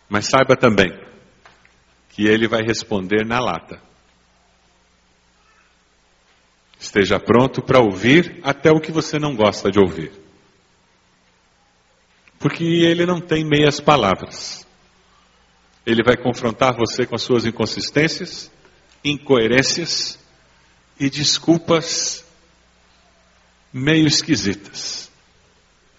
Mas 0.08 0.26
saiba 0.26 0.56
também 0.56 0.90
que 2.10 2.26
ele 2.26 2.48
vai 2.48 2.62
responder 2.62 3.26
na 3.26 3.40
lata. 3.40 3.82
Esteja 6.80 7.20
pronto 7.20 7.62
para 7.62 7.82
ouvir 7.82 8.40
até 8.42 8.72
o 8.72 8.80
que 8.80 8.92
você 8.92 9.20
não 9.20 9.36
gosta 9.36 9.70
de 9.70 9.80
ouvir. 9.80 10.14
Porque 12.40 12.64
ele 12.64 13.06
não 13.06 13.20
tem 13.20 13.44
meias 13.44 13.82
palavras. 13.82 14.66
Ele 15.86 16.02
vai 16.06 16.16
confrontar 16.16 16.74
você 16.74 17.06
com 17.06 17.16
as 17.16 17.22
suas 17.22 17.46
inconsistências, 17.46 18.50
incoerências 19.04 20.18
e 20.98 21.10
desculpas 21.10 22.29
meio 23.74 24.08
esquisitas. 24.08 25.12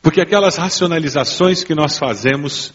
Porque 0.03 0.21
aquelas 0.21 0.57
racionalizações 0.57 1.63
que 1.63 1.75
nós 1.75 1.99
fazemos 1.99 2.73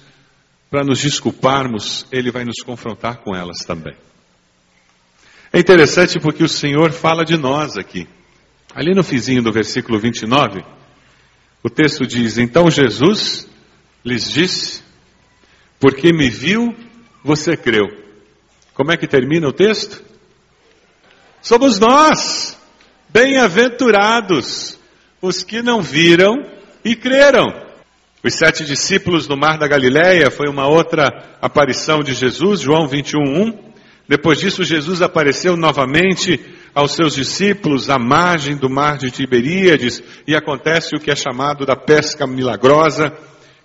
para 0.70 0.84
nos 0.84 1.02
desculparmos, 1.02 2.06
ele 2.12 2.32
vai 2.32 2.44
nos 2.44 2.62
confrontar 2.64 3.18
com 3.18 3.36
elas 3.36 3.58
também. 3.66 3.96
É 5.52 5.60
interessante 5.60 6.20
porque 6.20 6.44
o 6.44 6.50
Senhor 6.50 6.92
fala 6.92 7.24
de 7.24 7.38
nós 7.38 7.78
aqui. 7.78 8.08
Ali 8.74 8.94
no 8.94 9.04
fizinho 9.04 9.42
do 9.42 9.52
versículo 9.52 9.98
29, 9.98 10.64
o 11.64 11.70
texto 11.70 12.06
diz: 12.06 12.38
Então 12.38 12.70
Jesus 12.70 13.48
lhes 14.04 14.30
disse, 14.30 14.84
porque 15.80 16.14
me 16.14 16.30
viu, 16.30 16.76
você 17.24 17.56
creu. 17.58 17.86
Como 18.74 18.92
é 18.92 18.98
que 18.98 19.08
termina 19.08 19.48
o 19.48 19.54
texto? 19.54 20.04
Somos 21.42 21.80
nós, 21.80 22.58
bem-aventurados, 23.10 24.75
os 25.26 25.44
que 25.44 25.62
não 25.62 25.82
viram 25.82 26.46
e 26.84 26.96
creram. 26.96 27.66
Os 28.24 28.34
sete 28.34 28.64
discípulos 28.64 29.28
no 29.28 29.36
Mar 29.36 29.58
da 29.58 29.68
Galileia 29.68 30.32
foi 30.32 30.48
uma 30.48 30.68
outra 30.68 31.38
aparição 31.42 32.04
de 32.04 32.14
Jesus, 32.14 32.62
João 32.62 32.88
21:1. 32.88 33.54
Depois 34.08 34.40
disso, 34.40 34.64
Jesus 34.64 35.02
apareceu 35.02 35.58
novamente 35.58 36.40
aos 36.74 36.94
seus 36.94 37.16
discípulos 37.16 37.90
à 37.90 37.98
margem 37.98 38.56
do 38.56 38.70
mar 38.70 38.98
de 38.98 39.10
Tiberíades 39.10 40.04
e 40.28 40.36
acontece 40.36 40.96
o 40.96 41.00
que 41.00 41.10
é 41.10 41.16
chamado 41.16 41.66
da 41.66 41.76
pesca 41.76 42.28
milagrosa, 42.28 43.12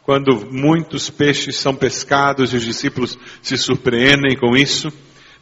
quando 0.02 0.48
muitos 0.50 1.10
peixes 1.10 1.56
são 1.56 1.74
pescados 1.74 2.52
e 2.52 2.56
os 2.56 2.64
discípulos 2.64 3.18
se 3.42 3.58
surpreendem 3.58 4.36
com 4.36 4.56
isso. 4.56 4.90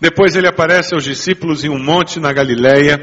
Depois 0.00 0.34
ele 0.34 0.48
aparece 0.48 0.94
aos 0.94 1.04
discípulos 1.04 1.64
em 1.64 1.68
um 1.68 1.78
monte 1.78 2.18
na 2.18 2.32
Galileia, 2.32 2.98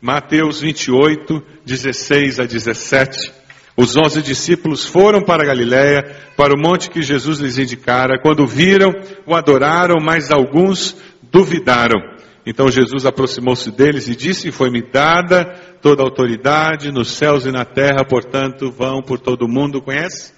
Mateus 0.00 0.60
28, 0.60 1.42
16 1.64 2.38
a 2.38 2.44
17. 2.44 3.32
Os 3.76 3.96
onze 3.96 4.22
discípulos 4.22 4.84
foram 4.86 5.22
para 5.22 5.44
Galiléia, 5.44 6.16
para 6.36 6.54
o 6.54 6.60
monte 6.60 6.90
que 6.90 7.02
Jesus 7.02 7.38
lhes 7.38 7.58
indicara. 7.58 8.20
Quando 8.20 8.46
viram, 8.46 8.92
o 9.26 9.34
adoraram, 9.34 9.96
mas 10.00 10.30
alguns 10.30 10.96
duvidaram. 11.30 12.00
Então 12.46 12.70
Jesus 12.70 13.04
aproximou-se 13.06 13.70
deles 13.70 14.08
e 14.08 14.16
disse: 14.16 14.50
Foi-me 14.50 14.82
dada 14.82 15.44
toda 15.82 16.02
a 16.02 16.06
autoridade 16.06 16.90
nos 16.90 17.12
céus 17.12 17.44
e 17.44 17.52
na 17.52 17.64
terra, 17.64 18.04
portanto, 18.08 18.70
vão 18.70 19.02
por 19.02 19.18
todo 19.18 19.42
o 19.42 19.48
mundo. 19.48 19.82
Conhece? 19.82 20.32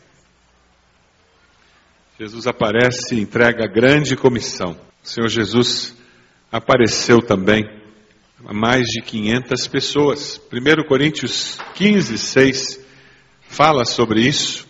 Jesus 2.19 2.47
aparece 2.47 3.15
e 3.15 3.21
entrega 3.21 3.65
a 3.65 3.73
grande 3.73 4.17
comissão. 4.17 4.77
O 5.03 5.09
Senhor 5.09 5.29
Jesus 5.29 5.97
apareceu 6.53 7.21
também 7.21 7.80
a 8.47 8.53
mais 8.53 8.87
de 8.87 9.03
500 9.03 9.67
pessoas. 9.69 10.41
1 10.53 10.89
Coríntios 10.89 11.59
15, 11.75 12.19
6 12.19 12.81
fala 13.49 13.85
sobre 13.85 14.27
isso. 14.27 14.67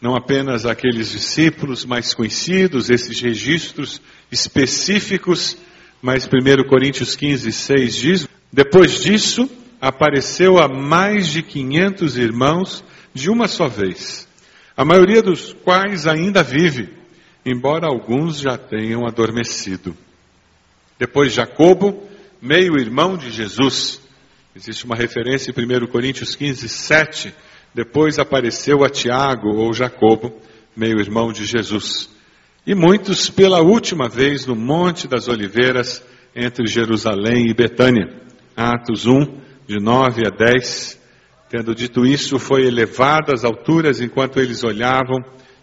Não 0.00 0.14
apenas 0.14 0.66
aqueles 0.66 1.12
discípulos 1.12 1.84
mais 1.84 2.12
conhecidos, 2.12 2.90
esses 2.90 3.20
registros 3.20 4.02
específicos, 4.30 5.56
mas 6.02 6.26
1 6.26 6.68
Coríntios 6.68 7.16
15, 7.16 7.50
6 7.52 7.94
diz: 7.94 8.28
Depois 8.52 9.00
disso, 9.00 9.48
apareceu 9.80 10.58
a 10.58 10.68
mais 10.68 11.28
de 11.28 11.42
500 11.42 12.16
irmãos 12.16 12.84
de 13.14 13.30
uma 13.30 13.46
só 13.46 13.68
vez, 13.68 14.26
a 14.76 14.84
maioria 14.84 15.22
dos 15.22 15.52
quais 15.52 16.06
ainda 16.06 16.42
vive, 16.42 16.88
embora 17.46 17.86
alguns 17.86 18.38
já 18.38 18.58
tenham 18.58 19.06
adormecido. 19.06 19.96
Depois 20.98 21.32
Jacobo, 21.32 22.08
meio-irmão 22.44 23.16
de 23.16 23.30
Jesus. 23.30 23.98
Existe 24.54 24.84
uma 24.84 24.94
referência 24.94 25.50
em 25.50 25.54
1 25.54 25.86
Coríntios 25.86 26.36
15, 26.36 26.68
7. 26.68 27.34
Depois 27.74 28.18
apareceu 28.18 28.84
a 28.84 28.90
Tiago 28.90 29.56
ou 29.56 29.72
Jacobo, 29.72 30.30
meio-irmão 30.76 31.32
de 31.32 31.46
Jesus. 31.46 32.10
E 32.66 32.74
muitos 32.74 33.30
pela 33.30 33.62
última 33.62 34.10
vez 34.10 34.44
no 34.44 34.54
Monte 34.54 35.08
das 35.08 35.26
Oliveiras, 35.26 36.04
entre 36.36 36.66
Jerusalém 36.66 37.48
e 37.48 37.54
Betânia. 37.54 38.22
Atos 38.54 39.06
1, 39.06 39.40
de 39.66 39.80
9 39.80 40.24
a 40.26 40.30
10. 40.30 41.00
Tendo 41.48 41.74
dito 41.74 42.04
isso, 42.04 42.38
foi 42.38 42.66
elevado 42.66 43.32
às 43.32 43.42
alturas 43.42 44.02
enquanto 44.02 44.38
eles 44.38 44.62
olhavam, 44.62 45.18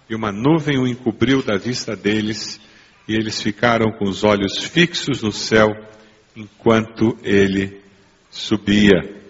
e 0.09 0.15
uma 0.15 0.31
nuvem 0.31 0.79
o 0.79 0.87
encobriu 0.87 1.43
da 1.43 1.57
vista 1.57 1.95
deles, 1.95 2.59
e 3.07 3.13
eles 3.13 3.39
ficaram 3.39 3.91
com 3.91 4.05
os 4.05 4.23
olhos 4.23 4.57
fixos 4.63 5.21
no 5.21 5.31
céu 5.31 5.69
enquanto 6.35 7.17
ele 7.23 7.81
subia. 8.29 9.21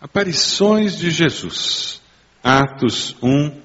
Aparições 0.00 0.98
de 0.98 1.10
Jesus. 1.10 2.00
Atos 2.42 3.16
1, 3.22 3.60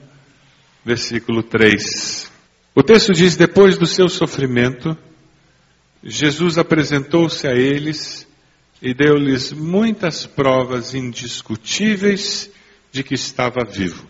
versículo 0.83 1.43
3. 1.43 2.31
O 2.73 2.81
texto 2.81 3.13
diz: 3.13 3.35
Depois 3.35 3.77
do 3.77 3.85
seu 3.85 4.07
sofrimento, 4.07 4.97
Jesus 6.03 6.57
apresentou-se 6.57 7.47
a 7.47 7.53
eles 7.53 8.27
e 8.81 8.93
deu-lhes 8.93 9.51
muitas 9.51 10.25
provas 10.25 10.95
indiscutíveis 10.95 12.49
de 12.91 13.03
que 13.03 13.13
estava 13.13 13.63
vivo. 13.63 14.07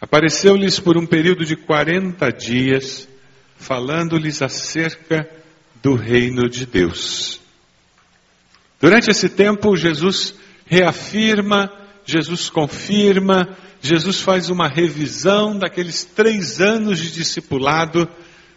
Apareceu-lhes 0.00 0.80
por 0.80 0.96
um 0.96 1.06
período 1.06 1.44
de 1.44 1.56
40 1.56 2.30
dias, 2.32 3.08
falando-lhes 3.56 4.42
acerca 4.42 5.28
do 5.82 5.94
reino 5.94 6.48
de 6.48 6.66
Deus. 6.66 7.40
Durante 8.80 9.10
esse 9.10 9.28
tempo, 9.28 9.76
Jesus 9.76 10.34
reafirma, 10.64 11.72
Jesus 12.04 12.48
confirma, 12.48 13.56
Jesus 13.80 14.20
faz 14.20 14.50
uma 14.50 14.68
revisão 14.68 15.58
daqueles 15.58 16.04
três 16.04 16.60
anos 16.60 16.98
de 16.98 17.10
discipulado 17.10 18.08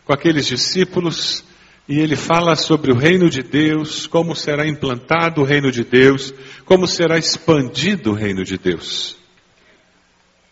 com 0.05 0.13
aqueles 0.13 0.45
discípulos 0.45 1.43
e 1.87 1.99
ele 1.99 2.15
fala 2.15 2.55
sobre 2.55 2.91
o 2.91 2.97
reino 2.97 3.29
de 3.29 3.41
Deus, 3.41 4.07
como 4.07 4.35
será 4.35 4.67
implantado 4.67 5.41
o 5.41 5.43
reino 5.43 5.71
de 5.71 5.83
Deus, 5.83 6.33
como 6.63 6.87
será 6.87 7.17
expandido 7.17 8.11
o 8.11 8.13
reino 8.13 8.43
de 8.45 8.57
Deus. 8.57 9.17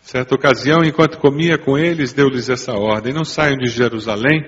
Certa 0.02 0.34
ocasião, 0.34 0.82
enquanto 0.84 1.18
comia 1.18 1.56
com 1.56 1.78
eles, 1.78 2.12
deu-lhes 2.12 2.50
essa 2.50 2.72
ordem: 2.72 3.14
Não 3.14 3.24
saiam 3.24 3.56
de 3.56 3.68
Jerusalém, 3.68 4.44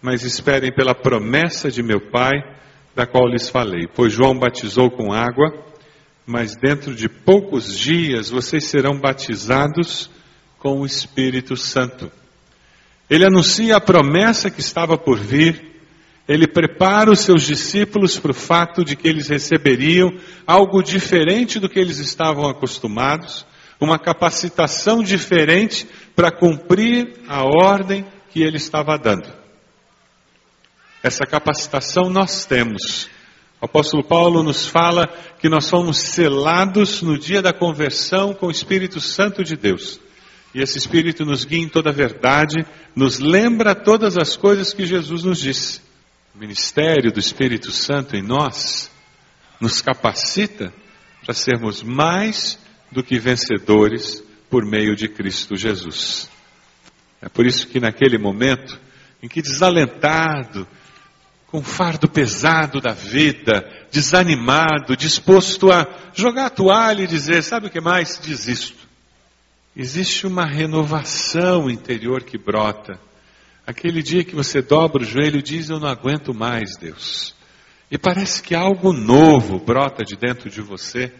mas 0.00 0.22
esperem 0.22 0.72
pela 0.72 0.94
promessa 0.94 1.70
de 1.70 1.82
meu 1.82 2.00
Pai 2.00 2.32
da 2.94 3.06
qual 3.06 3.26
lhes 3.26 3.48
falei. 3.48 3.86
Pois 3.86 4.12
João 4.12 4.38
batizou 4.38 4.90
com 4.90 5.12
água, 5.12 5.52
mas 6.26 6.56
dentro 6.56 6.94
de 6.94 7.08
poucos 7.08 7.76
dias 7.76 8.30
vocês 8.30 8.64
serão 8.64 8.98
batizados 8.98 10.10
com 10.58 10.80
o 10.80 10.86
Espírito 10.86 11.56
Santo. 11.56 12.10
Ele 13.10 13.26
anuncia 13.26 13.76
a 13.76 13.80
promessa 13.80 14.50
que 14.50 14.60
estava 14.60 14.96
por 14.96 15.18
vir, 15.18 15.72
ele 16.28 16.46
prepara 16.46 17.10
os 17.10 17.20
seus 17.20 17.42
discípulos 17.42 18.18
para 18.18 18.30
o 18.30 18.34
fato 18.34 18.84
de 18.84 18.94
que 18.94 19.08
eles 19.08 19.28
receberiam 19.28 20.10
algo 20.46 20.82
diferente 20.82 21.58
do 21.58 21.68
que 21.68 21.80
eles 21.80 21.98
estavam 21.98 22.48
acostumados, 22.48 23.44
uma 23.80 23.98
capacitação 23.98 25.02
diferente 25.02 25.86
para 26.14 26.30
cumprir 26.30 27.14
a 27.26 27.42
ordem 27.42 28.06
que 28.30 28.40
ele 28.40 28.56
estava 28.56 28.96
dando. 28.96 29.41
Essa 31.02 31.26
capacitação 31.26 32.08
nós 32.08 32.44
temos. 32.44 33.08
O 33.60 33.64
apóstolo 33.64 34.04
Paulo 34.04 34.42
nos 34.42 34.66
fala 34.66 35.08
que 35.40 35.48
nós 35.48 35.68
fomos 35.68 35.98
selados 35.98 37.02
no 37.02 37.18
dia 37.18 37.42
da 37.42 37.52
conversão 37.52 38.32
com 38.34 38.46
o 38.46 38.50
Espírito 38.50 39.00
Santo 39.00 39.42
de 39.42 39.56
Deus. 39.56 40.00
E 40.54 40.60
esse 40.60 40.78
Espírito 40.78 41.24
nos 41.24 41.44
guia 41.44 41.62
em 41.62 41.68
toda 41.68 41.90
a 41.90 41.92
verdade, 41.92 42.64
nos 42.94 43.18
lembra 43.18 43.74
todas 43.74 44.16
as 44.16 44.36
coisas 44.36 44.72
que 44.72 44.86
Jesus 44.86 45.24
nos 45.24 45.40
disse. 45.40 45.80
O 46.34 46.38
ministério 46.38 47.12
do 47.12 47.18
Espírito 47.18 47.72
Santo 47.72 48.16
em 48.16 48.22
nós 48.22 48.90
nos 49.60 49.80
capacita 49.80 50.72
para 51.24 51.34
sermos 51.34 51.82
mais 51.82 52.58
do 52.90 53.02
que 53.02 53.18
vencedores 53.18 54.22
por 54.50 54.64
meio 54.64 54.94
de 54.94 55.08
Cristo 55.08 55.56
Jesus. 55.56 56.28
É 57.20 57.28
por 57.28 57.46
isso 57.46 57.66
que 57.68 57.80
naquele 57.80 58.18
momento 58.18 58.78
em 59.22 59.28
que 59.28 59.40
desalentado, 59.40 60.66
com 61.52 61.62
fardo 61.62 62.08
pesado 62.08 62.80
da 62.80 62.92
vida, 62.92 63.64
desanimado, 63.92 64.96
disposto 64.96 65.70
a 65.70 65.86
jogar 66.12 66.46
a 66.46 66.50
toalha 66.50 67.04
e 67.04 67.06
dizer: 67.06 67.44
sabe 67.44 67.68
o 67.68 67.70
que 67.70 67.80
mais? 67.80 68.18
Desisto. 68.18 68.88
Existe 69.76 70.26
uma 70.26 70.44
renovação 70.44 71.70
interior 71.70 72.24
que 72.24 72.36
brota, 72.36 72.98
Aquele 73.66 74.02
dia 74.02 74.24
que 74.24 74.34
você 74.34 74.60
dobra 74.60 75.02
o 75.02 75.06
joelho 75.06 75.38
e 75.38 75.42
diz: 75.42 75.70
Eu 75.70 75.78
não 75.78 75.88
aguento 75.88 76.34
mais, 76.34 76.76
Deus. 76.76 77.34
E 77.90 77.96
parece 77.96 78.42
que 78.42 78.54
algo 78.54 78.92
novo 78.92 79.58
brota 79.58 80.04
de 80.04 80.16
dentro 80.16 80.50
de 80.50 80.60
você. 80.60 81.12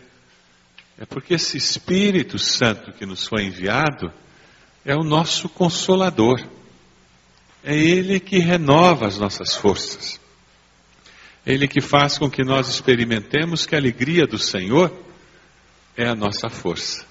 É 0.98 1.06
porque 1.06 1.34
esse 1.34 1.56
Espírito 1.56 2.38
Santo 2.38 2.92
que 2.92 3.06
nos 3.06 3.26
foi 3.26 3.44
enviado 3.44 4.12
é 4.84 4.94
o 4.94 5.04
nosso 5.04 5.48
consolador. 5.48 6.44
É 7.62 7.76
Ele 7.76 8.18
que 8.18 8.38
renova 8.38 9.06
as 9.06 9.18
nossas 9.18 9.54
forças. 9.54 10.20
Ele 11.46 11.66
que 11.66 11.80
faz 11.80 12.18
com 12.18 12.30
que 12.30 12.44
nós 12.44 12.68
experimentemos 12.68 13.66
que 13.66 13.74
a 13.74 13.78
alegria 13.78 14.26
do 14.26 14.38
Senhor 14.38 14.92
é 15.96 16.06
a 16.06 16.14
nossa 16.14 16.48
força. 16.48 17.04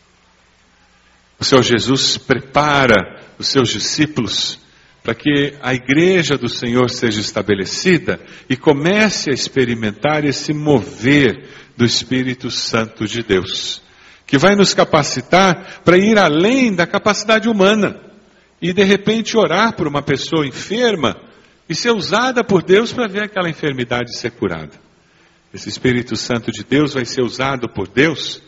O 1.39 1.44
Senhor 1.44 1.63
Jesus 1.63 2.17
prepara 2.17 3.20
os 3.38 3.48
seus 3.48 3.70
discípulos 3.70 4.60
para 5.04 5.15
que 5.15 5.56
a 5.62 5.74
igreja 5.74 6.38
do 6.38 6.48
Senhor 6.48 6.89
seja 6.89 7.20
estabelecida 7.20 8.20
e 8.48 8.56
comece 8.56 9.32
a 9.32 9.34
experimentar 9.34 10.24
esse 10.24 10.54
mover 10.54 11.50
do 11.76 11.84
Espírito 11.84 12.52
Santo 12.52 13.08
de 13.08 13.24
Deus, 13.24 13.82
que 14.28 14.38
vai 14.38 14.56
nos 14.56 14.74
capacitar 14.74 15.82
para 15.84 15.98
ir 15.98 16.20
além 16.20 16.74
da 16.74 16.86
capacidade 16.86 17.50
humana 17.50 18.00
e 18.62 18.72
de 18.72 18.84
repente 18.84 19.36
orar 19.36 19.76
por 19.76 19.88
uma 19.88 20.04
pessoa 20.04 20.46
enferma 20.46 21.20
e 21.71 21.75
ser 21.75 21.91
usada 21.91 22.43
por 22.43 22.62
Deus 22.62 22.91
para 22.91 23.07
ver 23.07 23.23
aquela 23.23 23.49
enfermidade 23.49 24.17
ser 24.17 24.31
curada. 24.31 24.73
Esse 25.53 25.69
Espírito 25.69 26.17
Santo 26.17 26.51
de 26.51 26.65
Deus 26.65 26.93
vai 26.93 27.05
ser 27.05 27.21
usado 27.21 27.69
por 27.69 27.88
Deus 27.88 28.41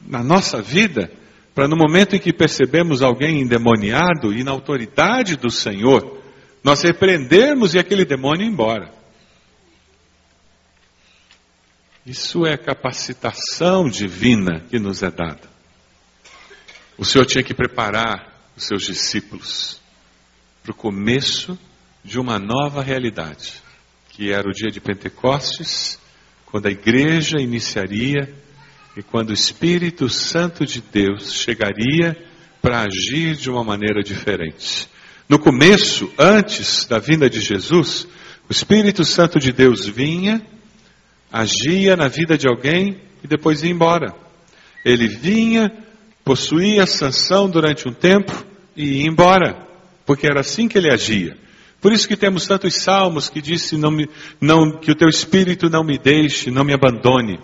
na 0.00 0.24
nossa 0.24 0.62
vida 0.62 1.12
para 1.54 1.68
no 1.68 1.76
momento 1.76 2.16
em 2.16 2.18
que 2.18 2.32
percebemos 2.32 3.02
alguém 3.02 3.42
endemoniado 3.42 4.32
e 4.32 4.42
na 4.42 4.50
autoridade 4.50 5.36
do 5.36 5.50
Senhor, 5.50 6.22
nós 6.64 6.80
repreendermos 6.80 7.74
e 7.74 7.78
aquele 7.78 8.06
demônio 8.06 8.46
ir 8.46 8.50
embora. 8.50 8.94
Isso 12.06 12.46
é 12.46 12.56
capacitação 12.56 13.90
divina 13.90 14.60
que 14.70 14.78
nos 14.78 15.02
é 15.02 15.10
dada. 15.10 15.50
O 16.96 17.04
Senhor 17.04 17.26
tinha 17.26 17.44
que 17.44 17.52
preparar 17.52 18.32
os 18.56 18.64
seus 18.64 18.84
discípulos 18.84 19.78
para 20.62 20.72
o 20.72 20.74
começo 20.74 21.58
de 22.04 22.18
uma 22.18 22.38
nova 22.38 22.82
realidade, 22.82 23.54
que 24.10 24.32
era 24.32 24.48
o 24.48 24.52
dia 24.52 24.70
de 24.70 24.80
Pentecostes, 24.80 25.98
quando 26.46 26.66
a 26.66 26.70
igreja 26.70 27.38
iniciaria 27.38 28.32
e 28.96 29.02
quando 29.02 29.30
o 29.30 29.34
Espírito 29.34 30.08
Santo 30.08 30.66
de 30.66 30.80
Deus 30.80 31.32
chegaria 31.32 32.16
para 32.60 32.80
agir 32.80 33.36
de 33.36 33.50
uma 33.50 33.62
maneira 33.62 34.02
diferente. 34.02 34.88
No 35.28 35.38
começo, 35.38 36.12
antes 36.18 36.86
da 36.86 36.98
vinda 36.98 37.30
de 37.30 37.40
Jesus, 37.40 38.06
o 38.48 38.52
Espírito 38.52 39.04
Santo 39.04 39.38
de 39.38 39.52
Deus 39.52 39.86
vinha, 39.86 40.44
agia 41.30 41.96
na 41.96 42.08
vida 42.08 42.36
de 42.36 42.48
alguém 42.48 43.00
e 43.22 43.28
depois 43.28 43.62
ia 43.62 43.70
embora. 43.70 44.12
Ele 44.84 45.06
vinha, 45.06 45.70
possuía 46.24 46.84
sanção 46.86 47.48
durante 47.48 47.88
um 47.88 47.92
tempo 47.92 48.32
e 48.76 49.02
ia 49.02 49.06
embora, 49.08 49.66
porque 50.04 50.26
era 50.26 50.40
assim 50.40 50.66
que 50.66 50.76
ele 50.76 50.92
agia. 50.92 51.36
Por 51.80 51.92
isso 51.92 52.06
que 52.06 52.16
temos 52.16 52.46
tantos 52.46 52.74
salmos 52.76 53.28
que 53.28 53.40
disse 53.40 53.76
não 53.76 53.90
me, 53.90 54.08
não, 54.40 54.78
que 54.78 54.90
o 54.90 54.94
teu 54.94 55.08
espírito 55.08 55.70
não 55.70 55.82
me 55.82 55.98
deixe, 55.98 56.50
não 56.50 56.64
me 56.64 56.74
abandone. 56.74 57.40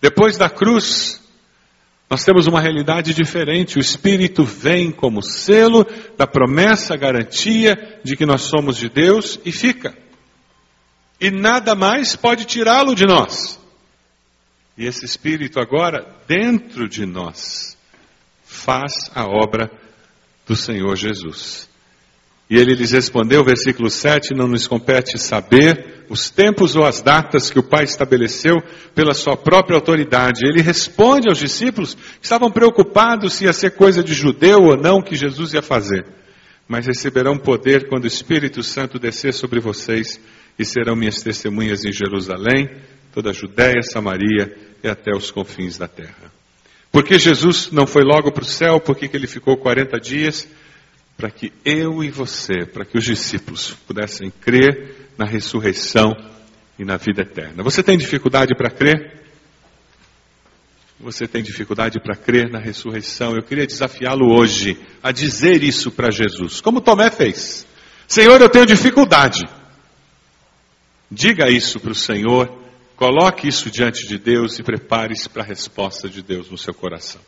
Depois 0.00 0.36
da 0.36 0.50
cruz, 0.50 1.22
nós 2.12 2.24
temos 2.24 2.46
uma 2.46 2.60
realidade 2.60 3.14
diferente. 3.14 3.78
O 3.78 3.80
Espírito 3.80 4.44
vem 4.44 4.90
como 4.90 5.22
selo 5.22 5.86
da 6.18 6.26
promessa, 6.26 6.94
garantia 6.94 8.00
de 8.04 8.14
que 8.16 8.26
nós 8.26 8.42
somos 8.42 8.76
de 8.76 8.90
Deus 8.90 9.40
e 9.46 9.50
fica. 9.50 9.96
E 11.18 11.30
nada 11.30 11.74
mais 11.74 12.14
pode 12.14 12.44
tirá-lo 12.44 12.94
de 12.94 13.06
nós. 13.06 13.58
E 14.76 14.84
esse 14.84 15.06
Espírito 15.06 15.58
agora, 15.58 16.06
dentro 16.28 16.86
de 16.86 17.06
nós, 17.06 17.78
faz 18.44 18.92
a 19.14 19.24
obra 19.24 19.70
do 20.46 20.54
Senhor 20.54 20.94
Jesus. 20.96 21.71
E 22.52 22.58
ele 22.58 22.74
lhes 22.74 22.90
respondeu, 22.90 23.42
versículo 23.42 23.88
7, 23.88 24.34
não 24.34 24.46
nos 24.46 24.66
compete 24.66 25.18
saber 25.18 26.04
os 26.10 26.28
tempos 26.28 26.76
ou 26.76 26.84
as 26.84 27.00
datas 27.00 27.50
que 27.50 27.58
o 27.58 27.62
Pai 27.62 27.84
estabeleceu 27.84 28.62
pela 28.94 29.14
sua 29.14 29.38
própria 29.38 29.74
autoridade. 29.74 30.44
Ele 30.44 30.60
responde 30.60 31.30
aos 31.30 31.38
discípulos 31.38 31.94
que 31.94 32.24
estavam 32.24 32.50
preocupados 32.50 33.32
se 33.32 33.44
ia 33.44 33.54
ser 33.54 33.70
coisa 33.70 34.04
de 34.04 34.12
judeu 34.12 34.64
ou 34.64 34.76
não 34.76 35.00
que 35.00 35.16
Jesus 35.16 35.54
ia 35.54 35.62
fazer. 35.62 36.04
Mas 36.68 36.86
receberão 36.86 37.38
poder 37.38 37.88
quando 37.88 38.04
o 38.04 38.06
Espírito 38.06 38.62
Santo 38.62 38.98
descer 38.98 39.32
sobre 39.32 39.58
vocês 39.58 40.20
e 40.58 40.64
serão 40.66 40.94
minhas 40.94 41.22
testemunhas 41.22 41.86
em 41.86 41.90
Jerusalém, 41.90 42.68
toda 43.14 43.30
a 43.30 43.32
Judéia, 43.32 43.80
Samaria 43.80 44.54
e 44.84 44.88
até 44.88 45.16
os 45.16 45.30
confins 45.30 45.78
da 45.78 45.88
terra. 45.88 46.30
Porque 46.90 47.18
Jesus 47.18 47.70
não 47.72 47.86
foi 47.86 48.02
logo 48.02 48.30
para 48.30 48.42
o 48.42 48.46
céu, 48.46 48.78
porque 48.78 49.08
ele 49.10 49.26
ficou 49.26 49.56
40 49.56 49.98
dias 49.98 50.46
para 51.22 51.30
que 51.30 51.52
eu 51.64 52.02
e 52.02 52.10
você, 52.10 52.66
para 52.66 52.84
que 52.84 52.98
os 52.98 53.04
discípulos 53.04 53.70
pudessem 53.86 54.28
crer 54.28 55.12
na 55.16 55.24
ressurreição 55.24 56.16
e 56.76 56.84
na 56.84 56.96
vida 56.96 57.22
eterna. 57.22 57.62
Você 57.62 57.80
tem 57.80 57.96
dificuldade 57.96 58.56
para 58.56 58.68
crer? 58.68 59.22
Você 60.98 61.28
tem 61.28 61.40
dificuldade 61.40 62.00
para 62.00 62.16
crer 62.16 62.50
na 62.50 62.58
ressurreição? 62.58 63.36
Eu 63.36 63.42
queria 63.44 63.64
desafiá-lo 63.64 64.36
hoje 64.36 64.76
a 65.00 65.12
dizer 65.12 65.62
isso 65.62 65.92
para 65.92 66.10
Jesus, 66.10 66.60
como 66.60 66.80
Tomé 66.80 67.08
fez. 67.08 67.68
Senhor, 68.08 68.40
eu 68.40 68.48
tenho 68.48 68.66
dificuldade. 68.66 69.42
Diga 71.08 71.48
isso 71.48 71.78
para 71.78 71.92
o 71.92 71.94
Senhor, 71.94 72.52
coloque 72.96 73.46
isso 73.46 73.70
diante 73.70 74.08
de 74.08 74.18
Deus 74.18 74.58
e 74.58 74.64
prepare-se 74.64 75.28
para 75.28 75.44
a 75.44 75.46
resposta 75.46 76.08
de 76.08 76.20
Deus 76.20 76.50
no 76.50 76.58
seu 76.58 76.74
coração. 76.74 77.20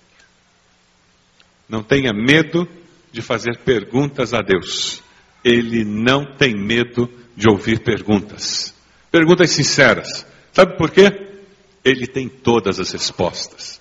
Não 1.69 1.81
tenha 1.81 2.13
medo 2.13 2.69
de 3.15 3.23
fazer 3.23 3.59
perguntas 3.59 4.35
a 4.35 4.41
Deus. 4.43 5.01
Ele 5.45 5.85
não 5.85 6.35
tem 6.37 6.53
medo 6.53 7.09
de 7.37 7.49
ouvir 7.49 7.79
perguntas. 7.79 8.75
Perguntas 9.09 9.51
sinceras. 9.51 10.27
Sabe 10.53 10.77
por 10.77 10.91
quê? 10.91 11.39
Ele 11.85 12.09
tem 12.09 12.29
todas 12.29 12.81
as 12.81 12.91
respostas. 12.91 13.81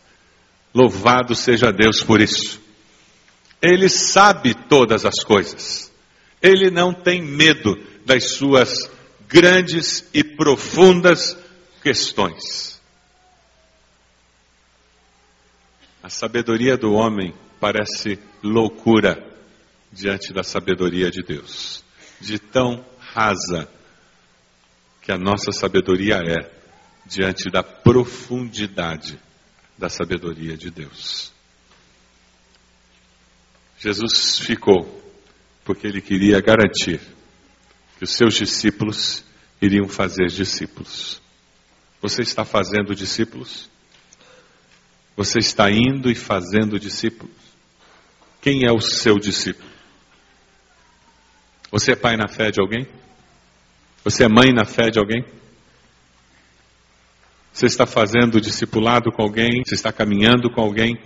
Louvado 0.71 1.33
seja 1.33 1.71
Deus 1.71 2.03
por 2.03 2.21
isso. 2.21 2.61
Ele 3.59 3.89
sabe 3.89 4.53
todas 4.53 5.03
as 5.03 5.23
coisas. 5.23 5.91
Ele 6.39 6.69
não 6.69 6.93
tem 6.93 7.19
medo 7.19 7.75
das 8.05 8.35
suas 8.35 8.87
grandes 9.27 10.07
e 10.13 10.23
profundas 10.23 11.35
questões. 11.81 12.79
A 16.03 16.09
sabedoria 16.09 16.77
do 16.77 16.93
homem 16.93 17.33
parece 17.63 18.19
loucura 18.43 19.25
diante 19.89 20.33
da 20.33 20.43
sabedoria 20.43 21.09
de 21.09 21.23
Deus. 21.23 21.81
De 22.19 22.37
tão 22.37 22.85
rasa 22.99 23.69
que 25.01 25.13
a 25.13 25.17
nossa 25.17 25.53
sabedoria 25.53 26.15
é 26.17 26.51
diante 27.05 27.49
da 27.49 27.63
profundidade 27.63 29.17
da 29.77 29.87
sabedoria 29.87 30.57
de 30.57 30.69
Deus. 30.69 31.31
Jesus 33.79 34.39
ficou 34.39 35.01
porque 35.63 35.87
ele 35.87 36.01
queria 36.01 36.41
garantir 36.41 36.99
que 37.97 38.03
os 38.03 38.13
seus 38.13 38.33
discípulos 38.35 39.23
iriam 39.61 39.87
fazer 39.87 40.27
discípulos. 40.27 41.21
Você 42.01 42.23
está 42.23 42.43
fazendo 42.43 42.93
discípulos? 42.93 43.69
Você 45.15 45.39
está 45.39 45.71
indo 45.71 46.11
e 46.11 46.15
fazendo 46.15 46.77
discípulos? 46.77 47.42
Quem 48.43 48.65
é 48.65 48.71
o 48.73 48.81
seu 48.81 49.17
discípulo? 49.17 49.69
Você 51.71 51.93
é 51.93 51.95
pai 51.95 52.17
na 52.17 52.27
fé 52.27 52.51
de 52.51 52.59
alguém? 52.59 52.85
Você 54.03 54.25
é 54.25 54.27
mãe 54.27 54.51
na 54.51 54.65
fé 54.65 54.89
de 54.89 54.99
alguém? 54.99 55.23
Você 57.53 57.67
está 57.67 57.85
fazendo 57.85 58.41
discipulado 58.41 59.13
com 59.13 59.21
alguém? 59.21 59.63
Você 59.65 59.75
está 59.75 59.93
caminhando 59.93 60.51
com 60.51 60.59
alguém? 60.59 61.01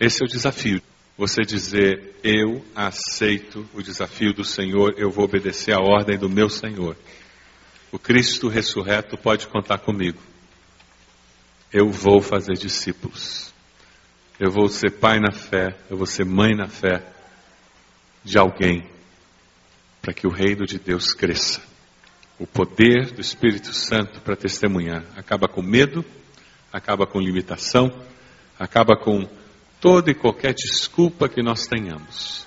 Esse 0.00 0.22
é 0.22 0.24
o 0.24 0.28
desafio. 0.28 0.80
Você 1.18 1.42
dizer, 1.42 2.14
eu 2.24 2.64
aceito 2.74 3.68
o 3.74 3.82
desafio 3.82 4.32
do 4.32 4.42
Senhor, 4.42 4.94
eu 4.96 5.10
vou 5.10 5.26
obedecer 5.26 5.74
a 5.74 5.80
ordem 5.80 6.16
do 6.16 6.30
meu 6.30 6.48
Senhor. 6.48 6.96
O 7.92 7.98
Cristo 7.98 8.48
ressurreto 8.48 9.18
pode 9.18 9.46
contar 9.48 9.80
comigo. 9.80 10.18
Eu 11.70 11.90
vou 11.90 12.22
fazer 12.22 12.54
discípulos. 12.54 13.54
Eu 14.38 14.50
vou 14.50 14.68
ser 14.68 14.90
pai 14.98 15.18
na 15.18 15.32
fé, 15.32 15.74
eu 15.88 15.96
vou 15.96 16.06
ser 16.06 16.26
mãe 16.26 16.54
na 16.54 16.68
fé 16.68 17.02
de 18.22 18.36
alguém, 18.36 18.86
para 20.02 20.12
que 20.12 20.26
o 20.26 20.30
reino 20.30 20.66
de 20.66 20.78
Deus 20.78 21.14
cresça. 21.14 21.62
O 22.38 22.46
poder 22.46 23.12
do 23.14 23.20
Espírito 23.20 23.72
Santo 23.72 24.20
para 24.20 24.36
testemunhar 24.36 25.02
acaba 25.16 25.48
com 25.48 25.62
medo, 25.62 26.04
acaba 26.70 27.06
com 27.06 27.18
limitação, 27.18 27.90
acaba 28.58 28.94
com 28.94 29.26
toda 29.80 30.10
e 30.10 30.14
qualquer 30.14 30.52
desculpa 30.52 31.30
que 31.30 31.42
nós 31.42 31.66
tenhamos. 31.66 32.46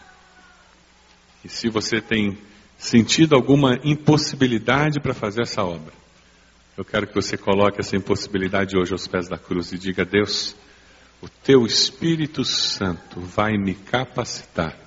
E 1.44 1.50
se 1.50 1.70
você 1.70 2.00
tem 2.00 2.38
sentido 2.78 3.36
alguma 3.36 3.80
impossibilidade 3.84 5.00
para 5.02 5.16
fazer 5.16 5.42
essa 5.42 5.64
obra, 5.64 5.94
eu 6.78 6.86
quero 6.86 7.08
que 7.08 7.16
você 7.16 7.36
coloque 7.36 7.80
essa 7.80 7.96
impossibilidade 7.96 8.78
hoje 8.78 8.92
aos 8.92 9.08
pés 9.08 9.28
da 9.28 9.40
cruz 9.40 9.72
e 9.72 9.78
diga: 9.78 10.06
Deus, 10.06 10.56
o 11.22 11.28
teu 11.28 11.66
Espírito 11.66 12.46
Santo 12.46 13.20
vai 13.20 13.58
me 13.58 13.76
capacitar 13.76 14.78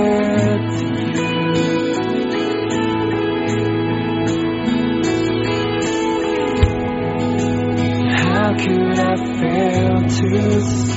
Jesus 10.32 10.91